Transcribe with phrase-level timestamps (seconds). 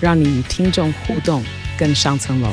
[0.00, 1.44] 让你与听众互动
[1.78, 2.50] 更上层楼。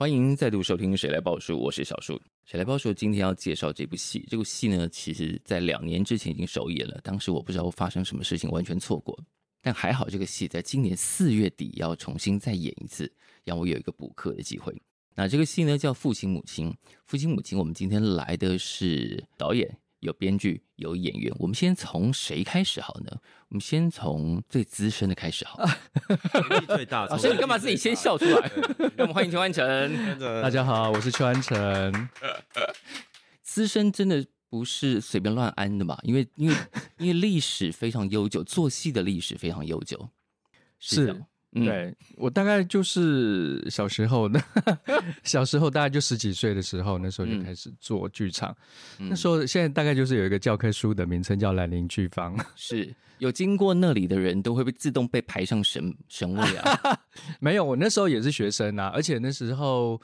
[0.00, 1.58] 欢迎再度收听谁来报数？
[1.58, 2.18] 我是小树。
[2.46, 2.90] 谁来报数？
[2.90, 4.24] 今天要介绍这部戏。
[4.30, 9.14] 这部戏呢，其实在两年之前已经首演了，当时我不知道发生什么事情，完全错过。
[9.60, 13.12] 但还好，这个戏在今年四月底要重新再演一次，
[13.44, 14.74] 让我有一个补课的机会。
[15.14, 16.70] 那这个戏呢，叫《父亲母亲》。
[17.04, 19.70] 父亲母亲，我们今天来的是导演。
[20.00, 23.12] 有编剧，有演员，我们先从谁开始好呢？
[23.48, 25.62] 我们先从最资深的开始好。
[26.48, 28.50] 年纪最大，老师你干嘛自己先笑出来？
[28.96, 30.18] 让我们欢迎邱安成。
[30.42, 32.08] 大家好，我是邱安成。
[33.42, 35.98] 资深真的不是随便乱安的嘛？
[36.02, 36.54] 因为因为
[36.96, 40.08] 因为历史非常悠久，做戏的历史非常悠久，
[40.78, 44.40] 是，是对、嗯、我大概就是小时候的，
[45.24, 48.56] 小时候大概就十几岁的时候，那时候就开始做剧场。
[48.98, 57.00] 嗯、那时候现在大概就是有一个教科书的名称叫兰陵剧坊， 是有经过那里的人都会被自动被排上神神位啊？
[57.40, 60.00] 没有，我那时候也是学生啊，而且那时候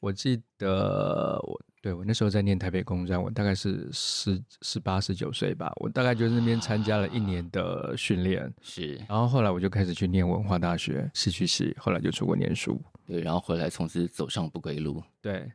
[0.00, 1.60] 我记得我。
[1.82, 15.50] 对，我那时候在念台北工专，我大概是十十八十九岁吧，我大概就在那边参加了一年的训练，是，然后后来我就开始去念文化大学戏剧系，后来就出国念书，对，然后回来从此走上不归路，对，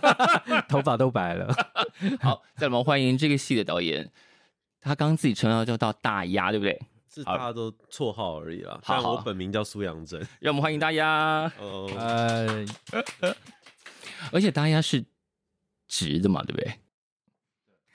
[0.68, 1.50] 头发都白了。
[2.20, 4.10] 好，再来我们欢迎这个戏的导演，
[4.82, 6.78] 他刚刚自己称号叫到大鸭，对不对？
[7.08, 11.50] 是大家都绰号而已啦，好，但我本名叫苏阳正，让我们欢迎大鸭。
[11.58, 12.66] 哦，哎，
[14.30, 15.02] 而且大鸭是。
[15.88, 16.80] 直的嘛，对不对？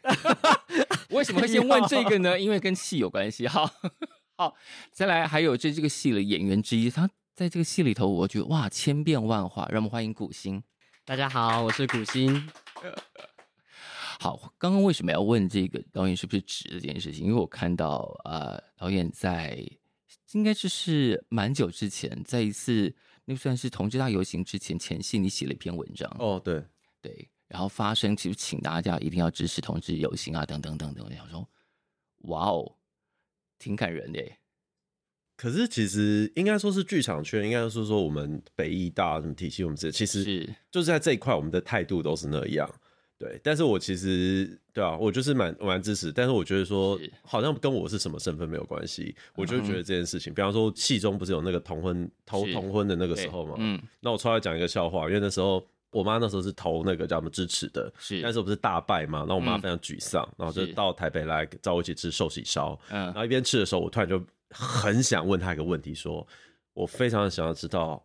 [1.09, 2.38] 为什么会先问这个呢？
[2.40, 3.47] 因为跟戏有关系。
[3.47, 3.69] 好，
[4.35, 4.56] 好，
[4.91, 9.68] 再来，还有这这个戏的演员之一，他在这个戏里头，我觉得哇，千变万化。
[9.69, 10.63] 让我们欢迎古新。
[11.06, 12.50] 大家好，我是古新。
[14.19, 17.25] 好，刚刚为什么要问这个导演是不是直的这件事情？
[17.25, 19.63] 因为我看到呃，导演在
[20.31, 26.09] 应该就是蛮久之前，在一次那算是同志大游行之前前戏，你写了一篇文章。
[26.18, 26.63] 哦，对
[27.02, 27.29] 对。
[27.51, 31.06] 然后发声，其实请大家一定要支持同志游行啊，等等等等。
[31.06, 31.45] 我想说，
[32.19, 32.78] 哇哦，
[33.59, 34.23] 挺感人的。
[35.35, 42.73] 可是其实应该说是剧场圈，应该说说我们北艺大什么体系，我们这其实是就是在这一块，我们的态度都是那样。
[43.17, 46.09] 对，但是我其实对啊，我就是蛮蛮支持。
[46.09, 49.13] 但是我觉得说，好像跟我是什么身份没有关系。
[49.35, 55.61] 我就觉得这件事情，比方说戏中不是有那个同婚投同婚的那个时候嘛，嗯，那我超爱讲一个笑话，因为那时候。
[55.91, 66.28] 我妈那时候是投那个叫什么支持的，是那时候不是大败嘛，然后我妈非常沮丧，嗯，然后就到台北来找我一起吃寿喜烧，嗯，然后一边吃的时候，我突然就很想问她一个问题说，说
[66.74, 68.02] 我非常想要知道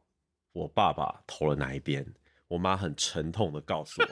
[0.52, 2.04] 我爸爸投了哪一边，
[2.48, 4.08] 我妈很沉痛的告诉我，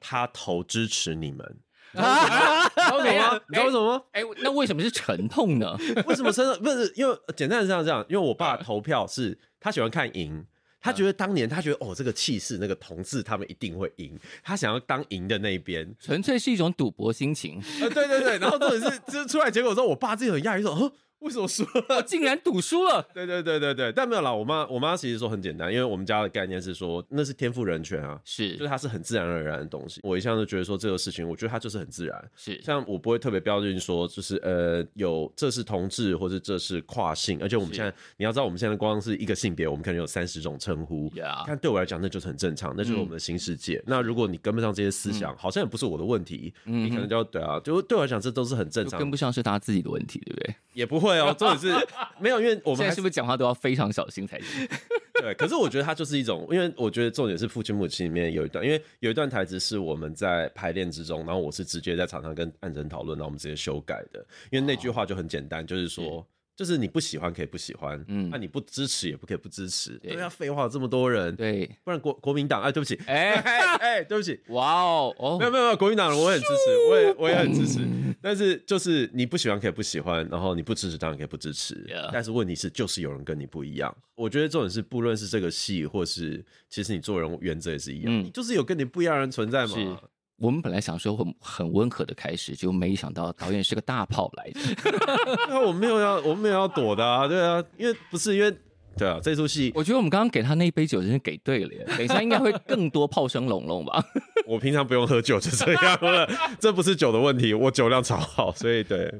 [0.00, 1.58] 她投支持你们
[1.96, 3.40] 啊，你知道为什么吗？
[3.48, 4.04] 你知道为什么吗？
[4.12, 5.74] 哎，那为什么是沉痛呢？
[6.06, 6.62] 为什么沉痛？
[6.62, 10.44] 不是因为简单是这样这样，因为我爸投票是他喜欢看赢。
[10.80, 17.62] 他觉得当年，他觉得哦，这个气势，那个同志他们一定会赢，他想要当赢的那一边，纯粹是一种赌博心情。
[17.80, 20.92] 呃，对对对，然后重点是，就是出来结果之后，我爸自己很讶异说，哦。
[21.20, 21.96] 为什么输了？
[21.96, 23.04] 我竟然赌输了！
[23.12, 24.32] 对对对对对，但没有啦。
[24.32, 30.00] 我妈我妈其实说很简单，因为我们家的概念是说那是天赋人权啊，是，就是它是很自然而然的东西。
[30.04, 32.30] 我一向都觉得说这个事情，我觉得它就是很自然。
[32.36, 41.10] 是，像我不会特别标准说，就是呃有这是同志或者这是跨性，而且我们现在你要知道，我们现在光是一个性别，我们可能有三十种称呼。
[41.10, 41.44] Yeah.
[41.46, 43.76] 但对我来讲，那就是很正常，那就是我们的新世界。
[43.78, 48.98] 嗯、那如果你跟不上这些思想，嗯、好像也不是我的问题，嗯、你可能就要对啊，就对我来讲，这都是很正常。
[48.98, 50.54] 跟不上是他自己的问题，对不对？
[50.74, 51.86] 也不会哦，重点是。
[52.20, 54.68] 没有，因为我们现在是不是讲话都要非常小心才行？
[55.14, 64.24] 对，可是我觉得它就是一种，因为我觉得重点是父亲母亲里面有一段，因为有一段台词是我们在排练之中，然后我是直接在场上跟安神讨论，然后我们直接修改的。
[64.50, 66.26] 因为那句话就很简单，就是说
[66.58, 69.96] 就是你不喜欢可以不喜欢，嗯，那你不支持也不可以不支持。
[69.98, 77.78] 对啊，废话这么多人，对，不然国国民党，哎，对不起，哎哎，对不起，哇哦，哦，没有没有没有，国民党我很支持，我也我也很支持，
[78.20, 83.96] 但是就是你不喜欢可以不喜欢，然后你不支持当然可以不支持，但是问题是就是有人跟你不一样。
[84.16, 90.00] 我觉得这种是不论是这个戏，或是其实你做人原则也是一样，你就是有跟你不一样的人存在嘛。
[90.38, 94.60] 我们本来想说很很温和的开始，就没想到导演是个大炮来的。
[95.50, 98.56] 那我没有要，我没有要躲的啊，对啊，因为不是因为，
[98.96, 104.02] 对啊，这出戏，我觉得我们刚刚给他那一杯酒真是给对了耶，等一下应该会更多炮声隆隆吧。
[104.46, 106.28] 我平常不用喝酒就这样了，
[106.60, 109.12] 这不是酒的问题，我酒量超好，所以对。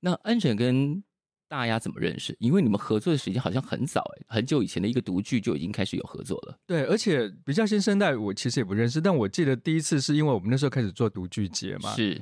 [0.00, 1.02] 那恩辰跟。
[1.56, 2.34] 大家怎么认识？
[2.38, 6.58] 因为你们合作的时间好像很早哎，很久以前的一个独剧就已经开始有合作了。
[6.66, 9.00] 对，而且比较新生代，我其实也不认识。
[9.00, 12.20] 但我记得第一次是因为我们那时候开始做独剧节嘛，是，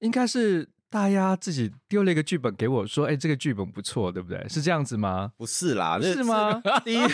[0.00, 5.32] 应该是大家自己丢了一个剧本给我，说：“哎，这个剧本不错，对不对？”是这样子吗？
[5.36, 6.62] 不是啦，那是吗？
[6.84, 6.98] 第一。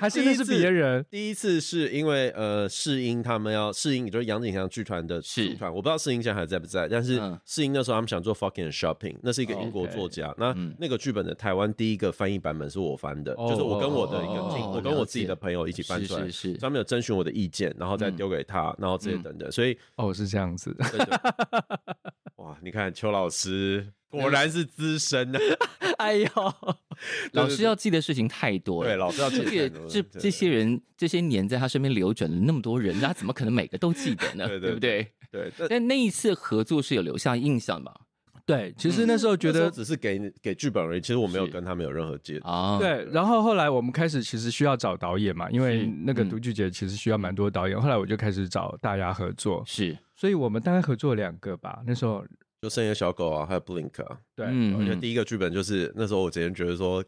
[0.00, 1.18] 还是那是别人第。
[1.18, 6.88] 第一次是因为呃，世英他们要世英，就是杨景祥剧团的剧团，我不知道世英现在还在不在。
[6.88, 10.32] 但是世英那时候他们想做 Fucking Shopping，那是一个英国作家。
[10.38, 19.50] 那那个剧本的台湾第一个翻译版本是我翻的，就是我跟我的一个，我跟我自己的朋友一起翻出来，是是，他们有征询我的意见，然后再丢给他，然后这些等等。
[19.50, 20.74] 所以哦，是这样子。
[20.78, 20.86] 哇，
[22.62, 25.38] 你看邱老师 果然是资深的。
[25.98, 26.28] 哎呦。
[27.32, 34.48] 老师要记的事情太多了，对，老师要记得这这些人这些年在他身边流转了那么多人，他怎么可能每个都记得呢？
[34.58, 35.06] 对不对？
[35.30, 35.52] 对。
[35.68, 37.94] 但那一次合作是有留下印象吧？
[38.44, 42.46] 对，其实那时候觉得只是给给剧本而已，其实我没有跟他们有任何接触。
[42.80, 47.80] 对，然后后来我们开始其实需要找导演嘛，因为那个独剧节其实需要蛮多导演。
[47.80, 51.80] 后来我就开始找大家合作，是，所以我们大概合作两个吧。
[51.86, 52.24] 那时候
[52.60, 54.18] 就深夜小狗啊，还有 Blink 啊。
[54.34, 57.04] 对，我觉得第一个剧本就是那时候我直接觉得说。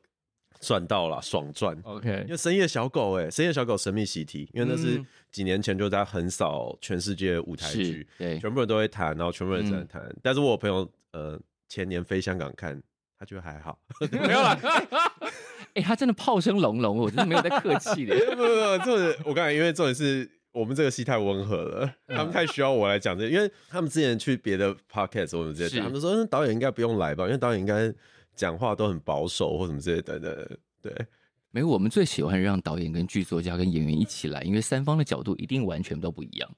[0.60, 1.74] 赚到了，爽赚。
[1.84, 5.02] OK，因为深夜小狗，哎，深夜小狗神秘习题，因为那是
[5.32, 10.14] 几年前就在横扫全世界舞台剧，对，全部人都会谈，然后全部人在谈。
[10.22, 12.78] 但是我朋友呃前年飞香港看，
[13.18, 13.78] 他觉得还好，
[14.12, 14.58] 没有了。
[15.72, 18.14] 哎，他真的炮声隆隆，我真的没有在客气 的。
[18.36, 27.92] 不不不，重点我刚才因为重点是我们这个戏太温和了，他们太需要我来讲这，因为他们之前去别的 podcast 我们直接讲，他们说导演应该不用来吧，因为导演应该。
[28.36, 30.90] 讲话都很保守或什么之类的，对，
[31.50, 31.68] 没有。
[31.68, 36.50] 我们最喜欢让导演跟剧作家跟演员一起来，因为三方的角度一定完全都不一样。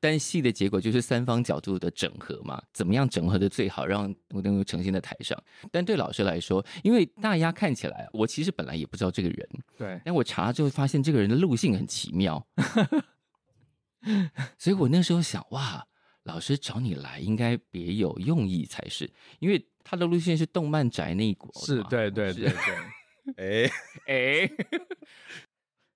[0.00, 5.40] 但戏的结果就是三方角度的整合嘛，怎么样整合的最好，让我能够呈现在台上。
[5.70, 9.48] 但对老师来说，因为大家看起来，我其实本来也不知道这个人，
[9.78, 12.44] 对，但我查了之后发现这个人的路径很奇妙，
[14.58, 15.86] 所以我那时候想，哇，
[16.22, 19.66] 老师找你来应该别有用意才是，因为。
[19.84, 22.48] 他的路线是动漫宅那一股，是对对对
[23.34, 23.70] 对， 哎。
[24.06, 24.50] 哎，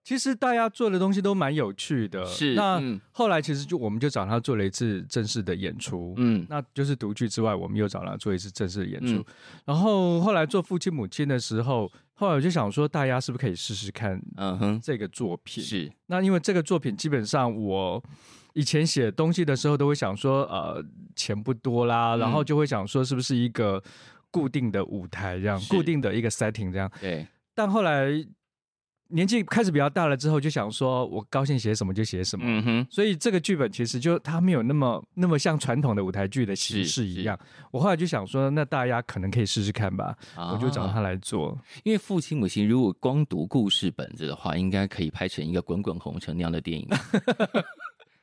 [0.07, 2.25] 其实大家做的东西都蛮有趣的。
[2.25, 2.81] 是，那
[3.11, 9.21] 后来其实就我们就找他做了一次正式的演出，嗯，那就是独剧之外，我们又找他做一次正式的演出。
[9.65, 15.91] 然后后来做父亲母亲的时候，后来我就想说，大家是不是可以试试看，嗯哼，这个作品是。
[16.07, 18.01] 那因为这个作品基本上我。
[18.55, 20.83] 以前写东西的时候，都会想说，呃，
[21.15, 23.83] 钱不多啦，然后就会想说，是不是一个
[24.31, 26.91] 固定的舞台这样，固定的一个 setting 这样。
[26.99, 27.27] 对。
[27.55, 28.09] 但后来
[29.09, 32.45] 年纪开始比较大了之后，就想说我高兴写什么就写什么。
[32.47, 32.87] 嗯哼。
[32.91, 37.39] 所以这个剧本其实就它没有那么那么像传统的舞台剧的形式一样。
[37.71, 41.59] 我后来就想说，那大家可能可以试试看吧，我就找他来做。
[41.85, 46.89] 因为父亲母亲如果光读故事本子的话，应该可以拍成一个滚滚红尘那样的电影。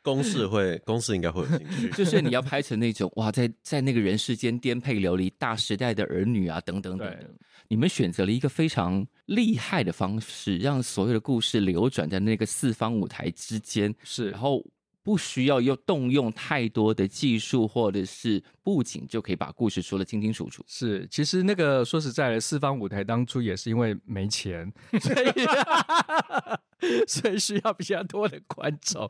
[0.03, 1.89] 公式会，公式应该会有兴趣。
[1.95, 7.29] 就是你要拍成那种哇，在在那个人世间颠沛流离、大时代的儿女啊，等等等等。
[7.67, 14.63] 对你们选择了一个非常厉害的方式，让所有的故事流转在那个四方舞台之间，是，然后。
[15.03, 20.63] 不需要又动用太多的技术或者是布景，就可以把故事说得清清楚楚。
[20.65, 29.09] 是，其实那个说实在的，四方舞台当初也是因为没钱，所以 所以需要比较多的观众。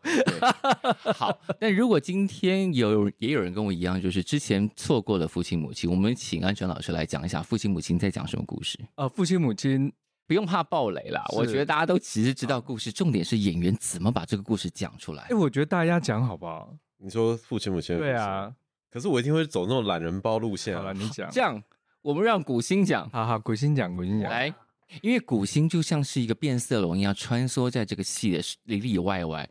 [1.13, 8.79] 好，但如果今天有也有人跟我一样，就是之前错过了父亲母亲，我们请安全老师来讲一下父亲母亲在讲什么故事。
[8.95, 9.93] 呃，父亲母亲。
[10.25, 15.23] 不用怕暴雷啦，我觉得大家都其实知道故事，重点是演员怎么把这个故事讲出来。
[15.23, 16.73] 哎，我觉得大家讲好不好？
[16.97, 18.53] 你说父亲母亲对啊，
[18.89, 20.77] 可是我一定会走那种懒人包路线。
[20.77, 21.29] 好了，你讲。
[21.29, 21.61] 这样，
[22.01, 23.09] 我们让古星讲。
[23.09, 24.31] 好好，古星讲，古星讲。
[24.31, 24.53] 来，
[25.01, 29.49] 因为古星就像是一个变色龙一样，穿梭在这个戏的里里外外。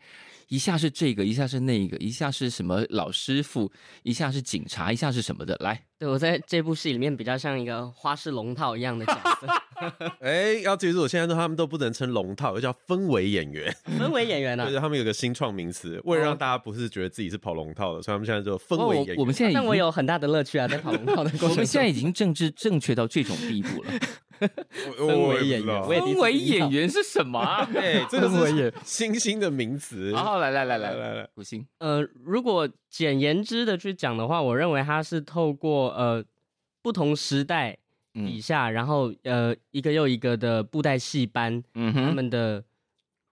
[0.49, 3.71] 一下是这个，一下是那个，一下是什么老师傅，
[4.03, 5.57] 一下是警察，一下是什么的。
[5.61, 9.47] 来，对，我在这部戏里面比较像一个花式龙套一样的角色。
[10.19, 13.73] 哎，要记住，我现在都他们都不能称龙套，又叫氛围演员。
[14.01, 14.69] 氛围演员呢、啊？
[14.69, 19.17] 对，他们有个新创名词，为了让大家不是觉得自己是跑龙套的，所以他们现在就氛围演员。
[19.17, 21.51] 我们现在，但我有很大的乐趣啊，在跑龙套的过程。
[21.51, 23.91] 我们现在已经政治正确到这种地步了。
[24.99, 27.69] 氛围演员，氛围演员是什么、啊？
[27.77, 30.13] 哎，这个是新兴的名词。
[30.17, 31.65] 好，来来来来来来，不行。
[31.79, 36.23] 呃，如果简言之的去讲的话，我认为它是透过呃
[36.83, 37.79] 不同时代
[38.13, 42.63] 底下，嗯、然后呃一个又一个的布袋戏班，嗯哼，他们的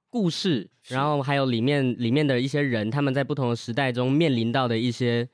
[0.09, 5.29] 故事，然后还有里面里面的一些人，他们在不同的时代中面临到的一些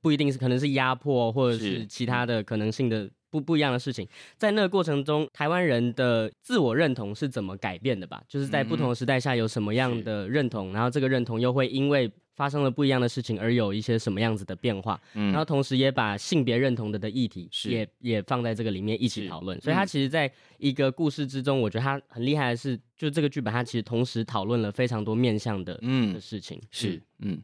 [0.00, 3.10] 不一定是可能是压迫，或者是其他的可能性的。
[3.28, 4.08] 不不一样的事情，
[4.38, 8.22] 在那个过程中，台湾人的自我认同是怎么改变的吧？
[8.28, 15.00] 就是在不同的时代下有什么样的认同，嗯、然后这个认同又会因为发生了不一样的事情而有一些什么样子的变化。
[15.14, 19.60] 嗯，然后同时也把性别认同的的议题也也放在这个里面一起讨论。
[19.60, 26.60] 所以它其实在一个故事之中，我觉得它很厉害的是，就这个剧本它其实同时讨论了非常多面向的嗯的事情。
[26.70, 27.42] 是嗯，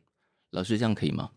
[0.50, 1.30] 老师这样可以吗？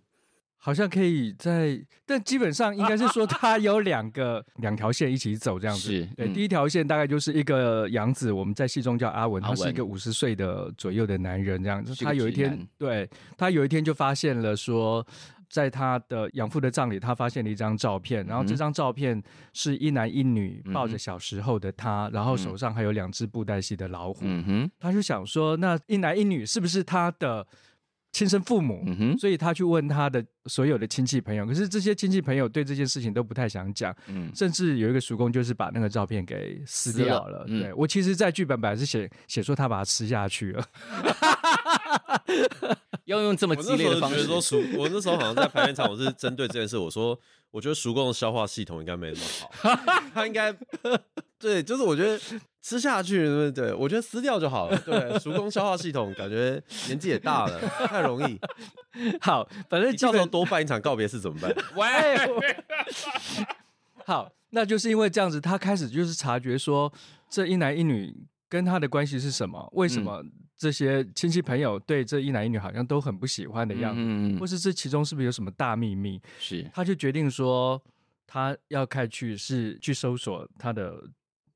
[0.66, 5.92] 好像可以在，但基本上应该是说， 他有两个两条线一起走这样子。
[5.92, 11.94] 是，对，嗯、第一条线大概就是一个杨子，我们在戏中叫阿文，他是一个五十岁的左右的男人这样子。
[12.04, 13.08] 他有一天，对，
[13.38, 15.06] 他有一天就发现了说，
[15.48, 19.22] 在他的养父的葬礼，他发现了一张照片，然后这张照片
[19.54, 24.22] 是一男一女抱着小时候的他，然后手上还有两只布袋戏的老虎。
[24.24, 27.46] 嗯哼，他就想说，那一男一女是不是他的？
[28.16, 37.40] 亲生父母，嗯哼，所以他去问他的所有的亲戚朋友，可是这些亲戚朋友对这件事情都不太想讲，嗯，甚至有一个叔公就是把那个照片给撕掉了。
[37.40, 40.66] 了对、嗯、我其实，在剧本本来是写写说他把它吃下去了，
[43.04, 47.20] 要用这么激烈的方式说叔，我那时候好像在排练场，我是针对这件事，我说
[47.52, 49.76] 我觉得叔公的消化系统应该没那么好，
[50.16, 50.56] 他应该
[51.38, 52.18] 对，就是我觉得。
[52.66, 53.72] 吃下去，对不对？
[53.76, 54.78] 我觉得撕掉就好了。
[54.80, 58.40] 对，熟工消化系统感觉年纪也大了，太容易。
[59.22, 61.56] 好，反正到时候多办一场告别式怎么办？
[61.78, 61.86] 喂，
[64.04, 66.92] 好，那就是因为这样子，他开始就是察觉说，
[67.30, 68.12] 这一男一女
[68.50, 69.70] 跟他的关系是什么？
[69.74, 70.24] 为什么
[70.58, 74.02] 这些亲戚朋友对这一男一女好像都很不喜欢的样子？
[74.04, 76.20] 嗯，或是这其中是不是有什么大秘密？
[76.40, 77.80] 是，他就决定说，
[78.26, 81.00] 他要开去是去搜索他的。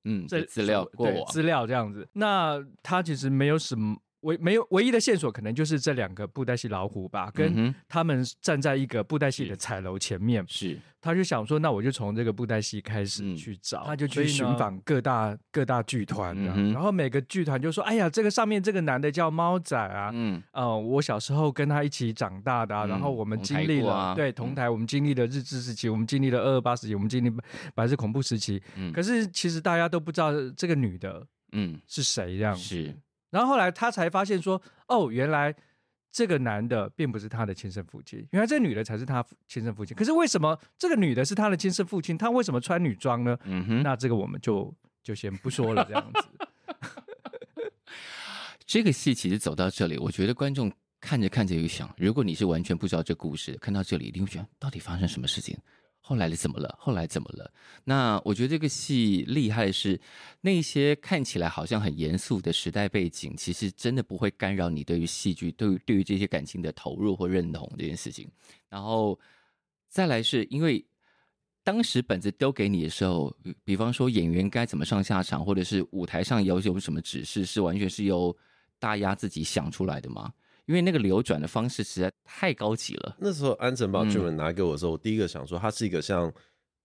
[0.03, 3.97] 嗯，这资料过对资料这样子，那他其实没有什么。
[4.21, 10.43] 唯没有唯一的线索，可能就是这两个布袋戏老虎吧，跟他们站在一个布袋戏的彩楼前面。
[10.47, 16.35] 是，他就想说，那我就从这个布袋戏开始去找，他就去寻访各大各大剧团，
[16.73, 27.31] 然后每个剧团就说：“哎呀，这个上面这个男的叫猫仔啊，嗯，呃，我小时候跟他一起长大的，然后我们经历了对同台，我们经历了日治时期，我们经历了二二八时期，我们经历
[27.73, 28.61] 白色恐怖时期。
[28.75, 28.91] 嗯。
[28.91, 32.93] 可是其实大家都不知道这个女的，嗯，是谁这样是。”
[33.29, 35.55] 然后后来他才发现说，哦，原来
[36.11, 39.95] 这个男的并不是他的亲生父亲，原来这个女的才是他亲生父亲。
[39.95, 42.17] 可是为什么这个女的是他的亲生父亲？
[42.17, 43.37] 他为什么穿女装呢？
[43.43, 46.27] 嗯哼，那这个我们就就先不说了，这样子。
[48.65, 55.57] 这个戏其实走到这里，我觉得观众看着看着又想，如果你是完全不知道这故事，看到这里一定会觉得到底发生什么事情。
[56.09, 56.75] 后来怎么了？
[56.79, 57.53] 后来怎么了？
[57.83, 60.01] 那我觉得这个戏厉害的是，
[60.41, 68.27] 那些看起来好像很严肃的时代背景，其实真的不会干扰你对于戏剧、对于对于这些感情的投入或认同这件事情。
[68.69, 69.19] 然后
[69.87, 70.83] 再来是因为
[71.63, 73.31] 当时本子丢给你的时候，
[73.63, 78.35] 比方说演员该怎么上下场，或者是舞台上有有什么指示，是完全是由
[78.79, 80.33] 大家自己想出来的吗？
[80.69, 83.15] 因为那个流转的方式实在太高级了。
[83.17, 86.31] 那时候安城把剧本拿给我的时候，嗯、我第一个想说，它是一个像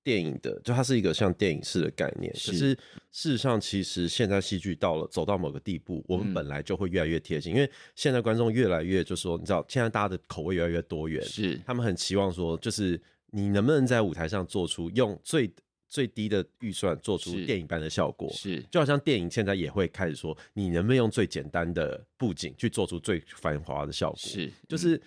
[0.02, 2.34] 电影的，就它是一个像电影式的概念。
[2.34, 2.70] 是可是
[3.12, 12.98] 事实上，其实现在戏剧到了走到某个地步，我们本来就会越来越贴近，嗯、因为现在观众越来越就是说，你知道，现在大家的口味越来越多元，是他们很期望说，就是
[13.32, 15.52] 你能不能在舞台上做出用最。
[15.94, 24.18] 最低的预算做出电影般的效果，是，是就好像电影现在也会开始说，你能不能用最简单的布景去做出最繁华的效果？
[24.18, 25.00] 是，就是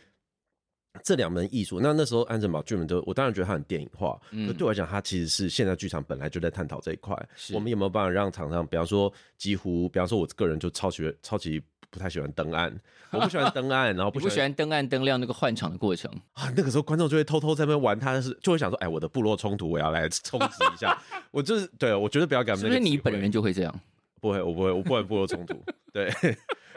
[1.03, 1.77] 这两门艺术。
[1.81, 4.17] 那那时候安城堡剧本都，我当然觉得它很电影化。
[4.31, 7.13] 嗯，对我来讲，它其实是现在剧场本来就在探讨这一块。
[7.53, 11.61] 我们有没有办法让场上，比方说几乎，比方说我个人就超级超级。
[11.89, 12.73] 不太喜欢登岸，
[13.11, 16.51] 我不喜欢登岸，然后不喜欢登岸灯亮那个换场的过程啊。
[16.55, 20.97] 那个时候观众就会偷偷在那边玩，他是就会想说，哎，我的部落冲突我要来冲击一下。
[21.31, 22.65] 我就是对我绝对不要给他们。
[22.65, 23.79] 因为你本人就会这样，
[24.19, 25.55] 不会，我不会，我不玩部落冲突。
[25.93, 26.11] 对，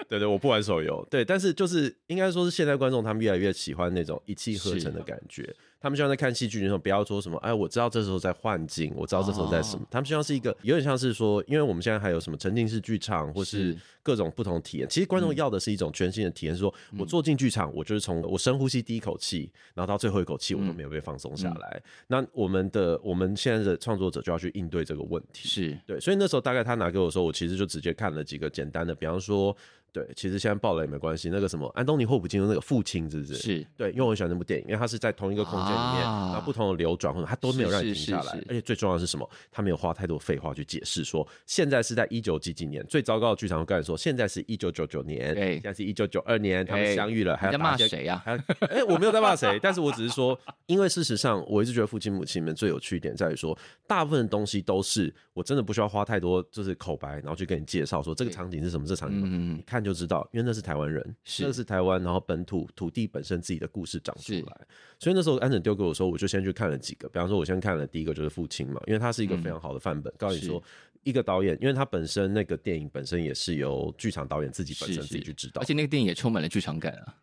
[0.08, 1.06] 对对，我不玩手游。
[1.10, 5.54] 对，但是就是应该说是现在观众他们越来越喜欢那种一气呵成的感觉。
[5.80, 9.80] 他们希望在看戏剧的时候，不要说什么，哎，我知道这时候在幻境，我知道这时候在什么。
[9.80, 9.90] Oh.
[9.90, 14.86] 他们希望是一个有点像是说，因为我们现在还有什么沉浸式剧场，或是各种不同体验。
[14.88, 21.82] 其实观众要的是一种全新的体验，是说我坐进剧场，我就是从我深呼吸第一口气，然后到最后一口气，我都没有被放松下来。
[21.82, 25.98] 嗯、那我们的我们现在的创作者就要去应对这个问题，是对。
[25.98, 29.56] 所以那时候大概他拿给我的时候，我其实就直接看了几个简单的，比方说。
[29.92, 31.30] 对，其实现在爆了也没关系。
[31.30, 33.34] 那个什么，安东尼·霍普金的那个父亲，是不是？
[33.34, 38.22] 是对，因为我很喜欢那部电影，因为它是在同一个空间里面，啊、然后不同的流转，或者他都没有让你停下来。
[38.22, 39.28] 是是是是，而且最重要的是什么？
[39.50, 42.84] 他没有花太多废话去解释说，现在是在一九几几年。
[42.88, 47.36] 最糟糕的剧场会跟你说，现在是一九九九年，对现在是一九九二年，他们相遇了。
[47.36, 48.20] 还要骂谁呀？
[48.24, 53.56] 还要哎，我没有在骂谁，但是我只是说，因为事实上，我一直觉得父亲母亲们最有趣一点在于说，
[53.86, 60.60] 大部分的东西都是我真的不需要花太多就是口白，然后去跟你介绍说这个场景是什么，这场景，嗯，你看就知道，因为那是。
[60.60, 61.42] 台湾人，是。
[61.42, 64.66] 那是台湾，然后本土土地本身自己的故事长出来，
[64.98, 70.62] 所以那时候安整丢给我说，我就先去看了几个，比方说，我先看了第一个就是父亲嘛，因为他是一个非常好的范本，告诉、嗯、你说
[71.02, 77.16] 一个导演，因为他本身那个电影本身也是由剧场导演自己本身自己去指导，而且那个电影也充满了剧场感啊，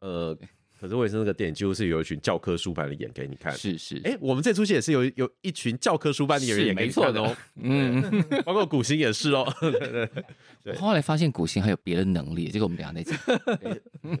[0.00, 0.38] 呃。
[0.82, 3.52] 可是我也是那个电影，几乎是有一群教科书般的演给你看。
[3.52, 7.36] 是是，哎、欸，我们这出戏也是有有一群教科书般的演员演给你看的哦。
[7.54, 8.02] 嗯，
[8.44, 9.46] 包括古星也是哦。
[9.62, 10.08] 对对
[10.64, 10.74] 对。
[10.74, 13.16] 后来发现古星还有别的能力，这个我们等下再讲。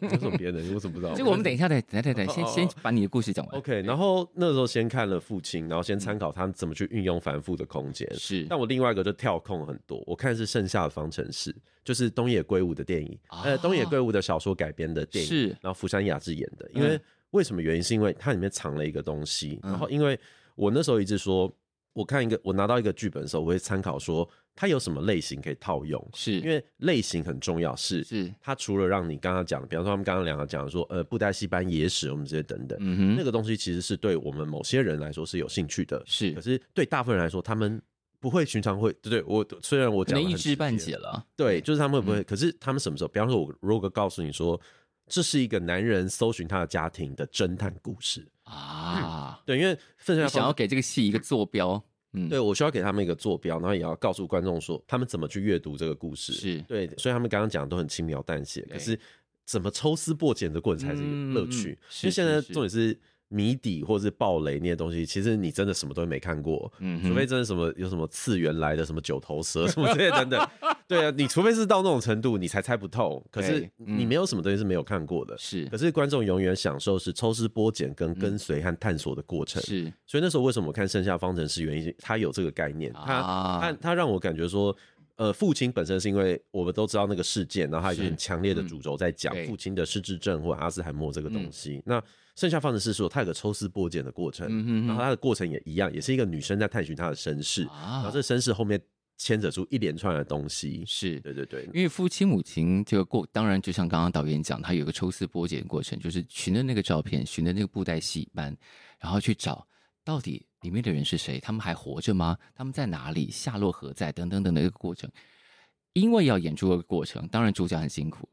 [0.02, 0.72] 有什么别的能力？
[0.72, 1.14] 我怎么不知道？
[1.16, 3.58] 这个我们 等一下再等等等，先先把你的故事讲完。
[3.58, 8.08] OK，然后那时候先看了父亲，然后先参考他怎么去运用繁复的空间。
[8.14, 8.46] 是。
[8.48, 11.52] 但我另外一个就跳空很多，我看是《盛夏的方程式》。
[11.84, 16.70] 就是东野圭吾的电影，啊、呃，东野圭吾的小说改编的电影，是，然后福山雅治演的。
[16.72, 17.00] 因为、嗯、
[17.32, 17.82] 为什么原因？
[17.82, 19.58] 是因为它里面藏了一个东西。
[19.64, 20.18] 嗯、然后，因为
[20.54, 21.52] 我那时候一直说，
[21.92, 26.08] 我看一个，我拿到一个剧本的时候，我会参考说它有什么类型可以套用。
[26.14, 27.74] 是因为类型很重要。
[27.74, 36.00] 是，是它除了让你刚刚讲的，比方说他们刚刚两个讲说，呃，布袋戏班野史，我们这些等等，嗯哼，那个东西其实是对我们某些人来说是有兴趣的。
[36.06, 37.82] 是，可是对大部分人来说，他们。
[38.22, 42.20] 不会寻常会，对对，我虽然我讲能一知半解了，对，就是他们会不会？
[42.20, 43.08] 嗯、可是他们什么时候？
[43.08, 44.58] 比方说，我如果告诉你说，
[45.08, 48.24] 这是一个男人搜寻他的家庭的侦探故事。
[48.44, 56.60] 啊、嗯，对，因为分享想要给这个戏一个坐标，嗯，对我需要给他们一个坐标，然后也要告诉观众说，他们怎么去阅读这个故事，是。
[56.68, 58.96] 对，所以他们刚刚讲的都很轻描淡写，可是
[59.44, 62.96] 怎么抽丝剥茧的过程才是一个乐趣，嗯、因为现在重点是。
[63.32, 70.48] 谜底或是暴雷那些东西，其实你真的什么东西没看过，嗯，除非真的什么有什么次元来的什么九头蛇什么这些等等，
[70.86, 73.24] 对啊，你除非是到那种程度，你才猜不透。
[73.30, 75.64] 可是你没有什么东西是没有看过的，是。
[75.66, 79.90] 可是观众永远享受是抽丝剥茧跟跟随和探索的过程，是。
[80.06, 83.22] 所以那时候为什么我看《盛夏方程式》，原因他有这个概念，他
[83.62, 84.76] 他他让我感觉说，
[85.16, 92.02] 呃，父亲本身是因为我们都知道那个事件，然后他有很强烈的主轴在讲父亲的失智症或阿兹海默这个东西，那。
[92.34, 98.80] 剩下方程式说，它有个抽丝剥茧的过程，然后它的过程也一样，也是一个女生在探寻她的身世，啊、然后这身世后面
[99.18, 100.82] 牵扯出一连串的东西。
[100.86, 108.56] 是对对对，因为父亲母亲这个过，当然就像刚刚导演讲，他有个抽丝剥茧的过程，就是寻的那个照片，寻的那个布袋戏班，
[108.98, 109.66] 然后去找
[110.02, 112.38] 到底里面的人是谁，他们还活着吗？
[112.54, 113.30] 他们在哪里？
[113.30, 114.10] 下落何在？
[114.10, 115.10] 等等等等一个过程。
[115.92, 118.26] 因为要演出这个过程，当然主角很辛苦。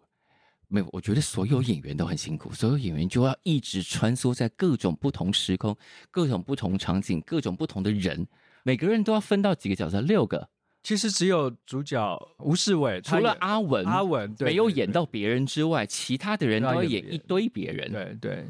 [0.71, 5.75] 没有，我觉得所有演员都很辛苦，所有演员就要一直穿梭在各种不同时空、
[6.12, 8.27] 各种不同场景、各种不同的人，
[8.63, 10.49] 每个人都要分到几个角色，六个。
[10.84, 17.91] 其实只有主角吴世伟，除了阿文，阿文没有演到别人之外，其他的人都要演一堆别人。
[17.91, 18.45] 对对，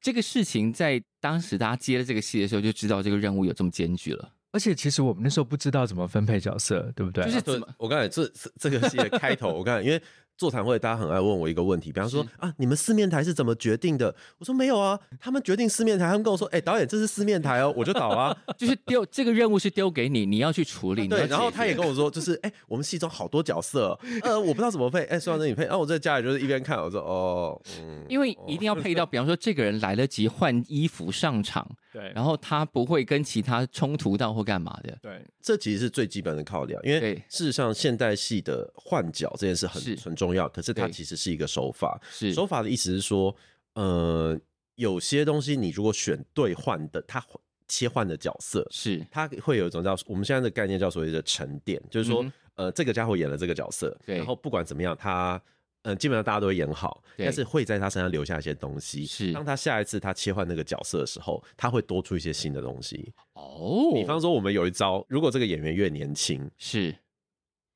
[0.00, 4.30] 这个事情在当时大家接了这个戏的时候，就知道这个任务有这么艰巨了。
[4.52, 7.24] 而且其实我们那时候不知道怎么分配角色，对不对？
[7.24, 10.00] 就是怎么，我刚才这这个戏的开头，我刚才因为。
[10.36, 14.14] 座谈会，大家很爱问我一个问题，比方说啊，你们四面台是怎么决定的？
[14.38, 21.06] 我说没有啊，他们决定四面台，他们跟我说，哎、欸，导演这是四面台哦，我就导啊， 就是丢这个任务是丢给你，你要去处理。
[21.06, 41.14] 对，然后他也跟我说，就是哎、欸，我们戏中好多角色，呃，我不知道怎么配，哎、欸，说到这里配，然、啊、后我在家里就是一边看，我说哦，嗯，因为一定要配到， 比方说这个人来得及换衣服上场， 对，然后他不会跟其他冲突到或干嘛的，对，这其实是最基本的考量，因为事实上现代戏的换角这件事很是很重要，可是它其实。
[41.24, 43.34] 是一个手法，是手法的意思是说，
[43.74, 44.38] 呃，
[44.74, 47.24] 有些东西你如果选对换的，它
[47.66, 55.40] 切换的角色是它会有一种叫我们现在的概念叫所谓的沉淀，就是说，嗯、呃，这个家伙演了这个角色，对然后不管怎么样，他
[55.82, 59.06] 嗯基本上大家都会演好，对但是会在他身上留下一些东西。
[59.06, 63.12] 是当他下一次他切换那个角色的时候，他会多出一些新的东西。
[63.34, 66.94] 哦，比方说我们有一招，如果这个演员越年轻，是。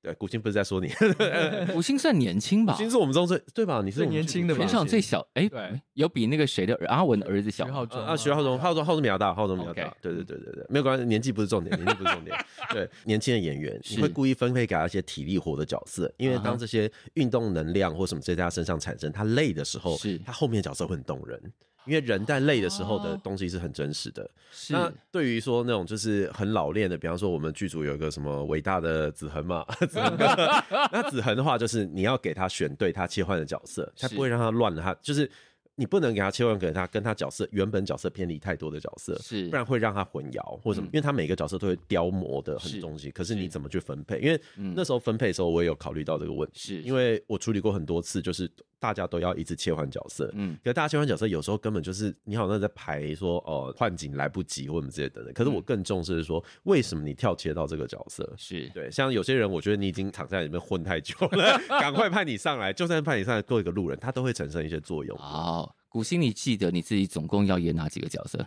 [0.00, 0.88] 对，古星不是在说你，
[1.74, 2.72] 古星算年轻吧？
[2.72, 3.82] 古星是我们中最对吧？
[3.84, 4.60] 你是年轻的吧？
[4.60, 7.64] 全场最小，哎，对，有比那个谁的阿文的儿子小？
[7.66, 9.92] 徐浩中啊，徐浩中，浩中，浩中比较大，浩中比较大。
[10.00, 12.36] 对对对对对，没有关系，年纪不是重点，年纪不是重点。
[12.70, 21.52] 对，年轻的演员，你会故意分配给他一些体力活的角色，因为当这些运动能量或什么在他身上产生，他累的时候，是他后面的角色会很动人。
[21.88, 24.22] 因为人在累的时候的东西是很真实的。
[24.22, 24.30] 哦、
[24.68, 30.16] 那对于说那种就是很老练的，比方说我们剧组有一个什么伟大的子恒嘛， 子恒，
[30.92, 35.30] 那子恒的话就是你要给他选对他切换的角色，他不会让他乱了，他就是。
[35.80, 40.88] 你不能给他切换给他跟他角色原本角色偏离太多的角色，是不然会让他混淆或者什么。
[40.88, 44.18] 嗯、因为他每个角色都会雕磨的很东西，是可是你怎么去分配？
[44.18, 44.40] 因为
[44.74, 55.32] 那时候分配的时候，我也有考虑到这个问题，是因为我处理过很多次，就是大家都要一直切换角色，嗯，可是大家切换角色有时候根本就是你好像在排说哦换景来不及或者之类的。
[55.32, 58.32] 可是我更重视是说，为什么你跳切到这个角色？
[58.36, 65.16] 是对，像有些人，我觉得你已经躺在里面混太久了， 赶快派你上来，就算派你上来做一个路人，他都会产生一些作用。
[65.18, 65.74] 好。
[65.90, 68.46] 古心，你记得你自己总共要演哪几个角色？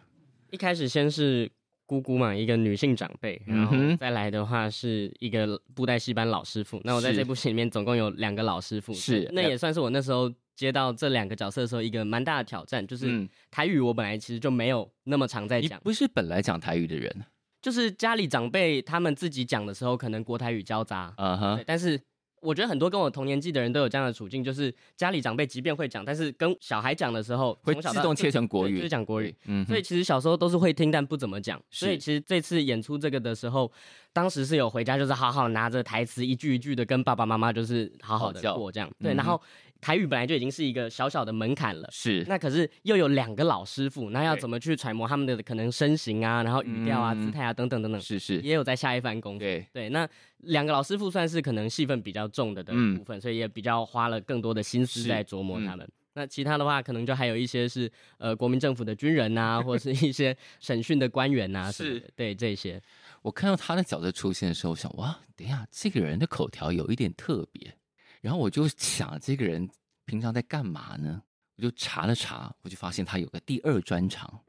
[0.51, 1.49] 一开始先是
[1.91, 6.79] 姑姑嘛，一个女性长辈，然后再来的话是一个布袋戏班老师傅。
[6.85, 9.29] 那我在这部戏里面总共有两个老师傅，是。
[9.33, 17.13] 那也算是我那时候接到这两个角色的时候一个蛮大的挑战，就是台语我本来其实就没有那么常在讲，不是本来讲台语的人，
[17.61, 21.99] 就是家里长辈他们自己讲的时候，可能国台语交杂，嗯哼，但是。
[22.41, 29.33] 我觉得很多跟我同年纪的人都有这样的处境，就是家里长辈即便会讲，但是跟小孩讲的时候会自动切成国语，就是讲国语。
[29.45, 31.61] 嗯，所以其实小时候都是会听，但不怎么讲。
[31.69, 33.71] 所以其实这次演出这个的时候，
[34.11, 38.91] 当时是有回家，就是好好拿着台词一句一句的跟爸爸妈妈就是好好的过这样。
[38.99, 39.41] 对，然后。
[39.81, 42.23] 台语本来就已经是一个小小的门槛了，是。
[42.27, 49.39] 那可是又有两个老师傅，那要怎么去揣摩他们的可能身形啊，然后语调啊、姿态啊等等等等，是是，也有在下一番功夫。
[49.39, 55.89] 对对，那两个老师傅算是可能戏份比较重的的部分，所以也比较花了更多的心思在琢磨他们。
[56.13, 62.81] 那其他的话，可能就还有一些是呃国民政府的军人呐， 或者是一些审讯的官员呐，是对这些。
[63.21, 67.73] 我看到他的角色出现的时候，我想哇，等一下这个人的口条有一点特别。
[68.21, 69.67] 然后我就想，这个人
[70.05, 71.21] 平常在干嘛呢？
[71.57, 74.41] 我就查了查，我就发现他有个第二专长，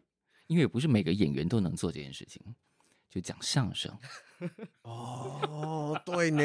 [0.46, 2.42] 因为不是每个演员都能做这件事情，
[3.10, 3.90] 就讲相声。
[4.82, 6.42] 哦，对呢，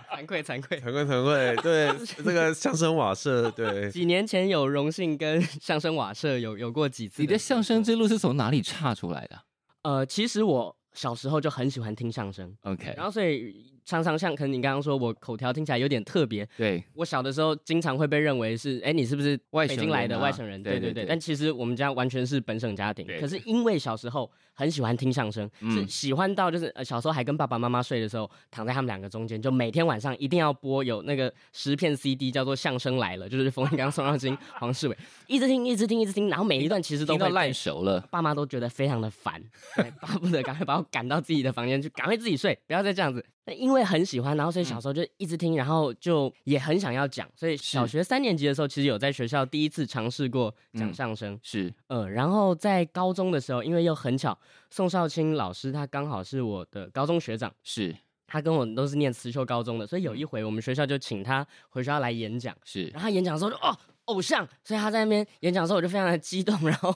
[0.12, 7.20] 惭愧惭愧惭愧惭愧，对这个 相声瓦舍，对，几年前有荣幸跟相声瓦舍有有过几次。
[7.22, 9.44] 你的相声之路是从哪里岔出来的？
[9.82, 13.70] 呃，其实我小时候就很喜欢听相声，OK，然后所以。
[13.84, 20.62] 常常像可能你刚刚说我口条听起来有点特别，对，我小的时候经常会被认为是，哎，你是不是北京来的外省人？
[20.62, 21.04] 对对对。
[21.04, 23.06] 但其实我们家完全是本省家庭。
[23.20, 39.42] 可是因为小时候很喜欢听相声，是喜欢到就是小时候还跟爸爸妈妈睡的时候，躺在他们两个中间，就每天晚上一定要播有那个十片 CD 叫做《相声来了》，就是冯翊纲、宋少卿、黄世伟，一直听一直听一直听，然后每一段其实都听到烂熟了，爸妈都觉得非常的烦，
[40.00, 43.24] 巴不得赶快把我赶到自己的房间去，赶快自己睡，不要再这样子。
[43.44, 54.38] 那因为很喜欢，然后所以小时候就一直听，然后就也很想要讲，所以小学三年级的时候，其实有在学校第一次尝试过讲相声，是，呃，然后在高中的时候，因为又很巧，
[54.70, 57.92] 宋少卿老师他刚好是我的高中学长，是，
[58.26, 63.76] 他跟我都是念慈修高中的，所以有一回我们学校就请他回学校来演讲，是，然后他演讲的时候就哦。
[64.06, 66.58] 偶像，所以他在那边演讲的时候，我就非常的激动。
[66.66, 66.94] 然后，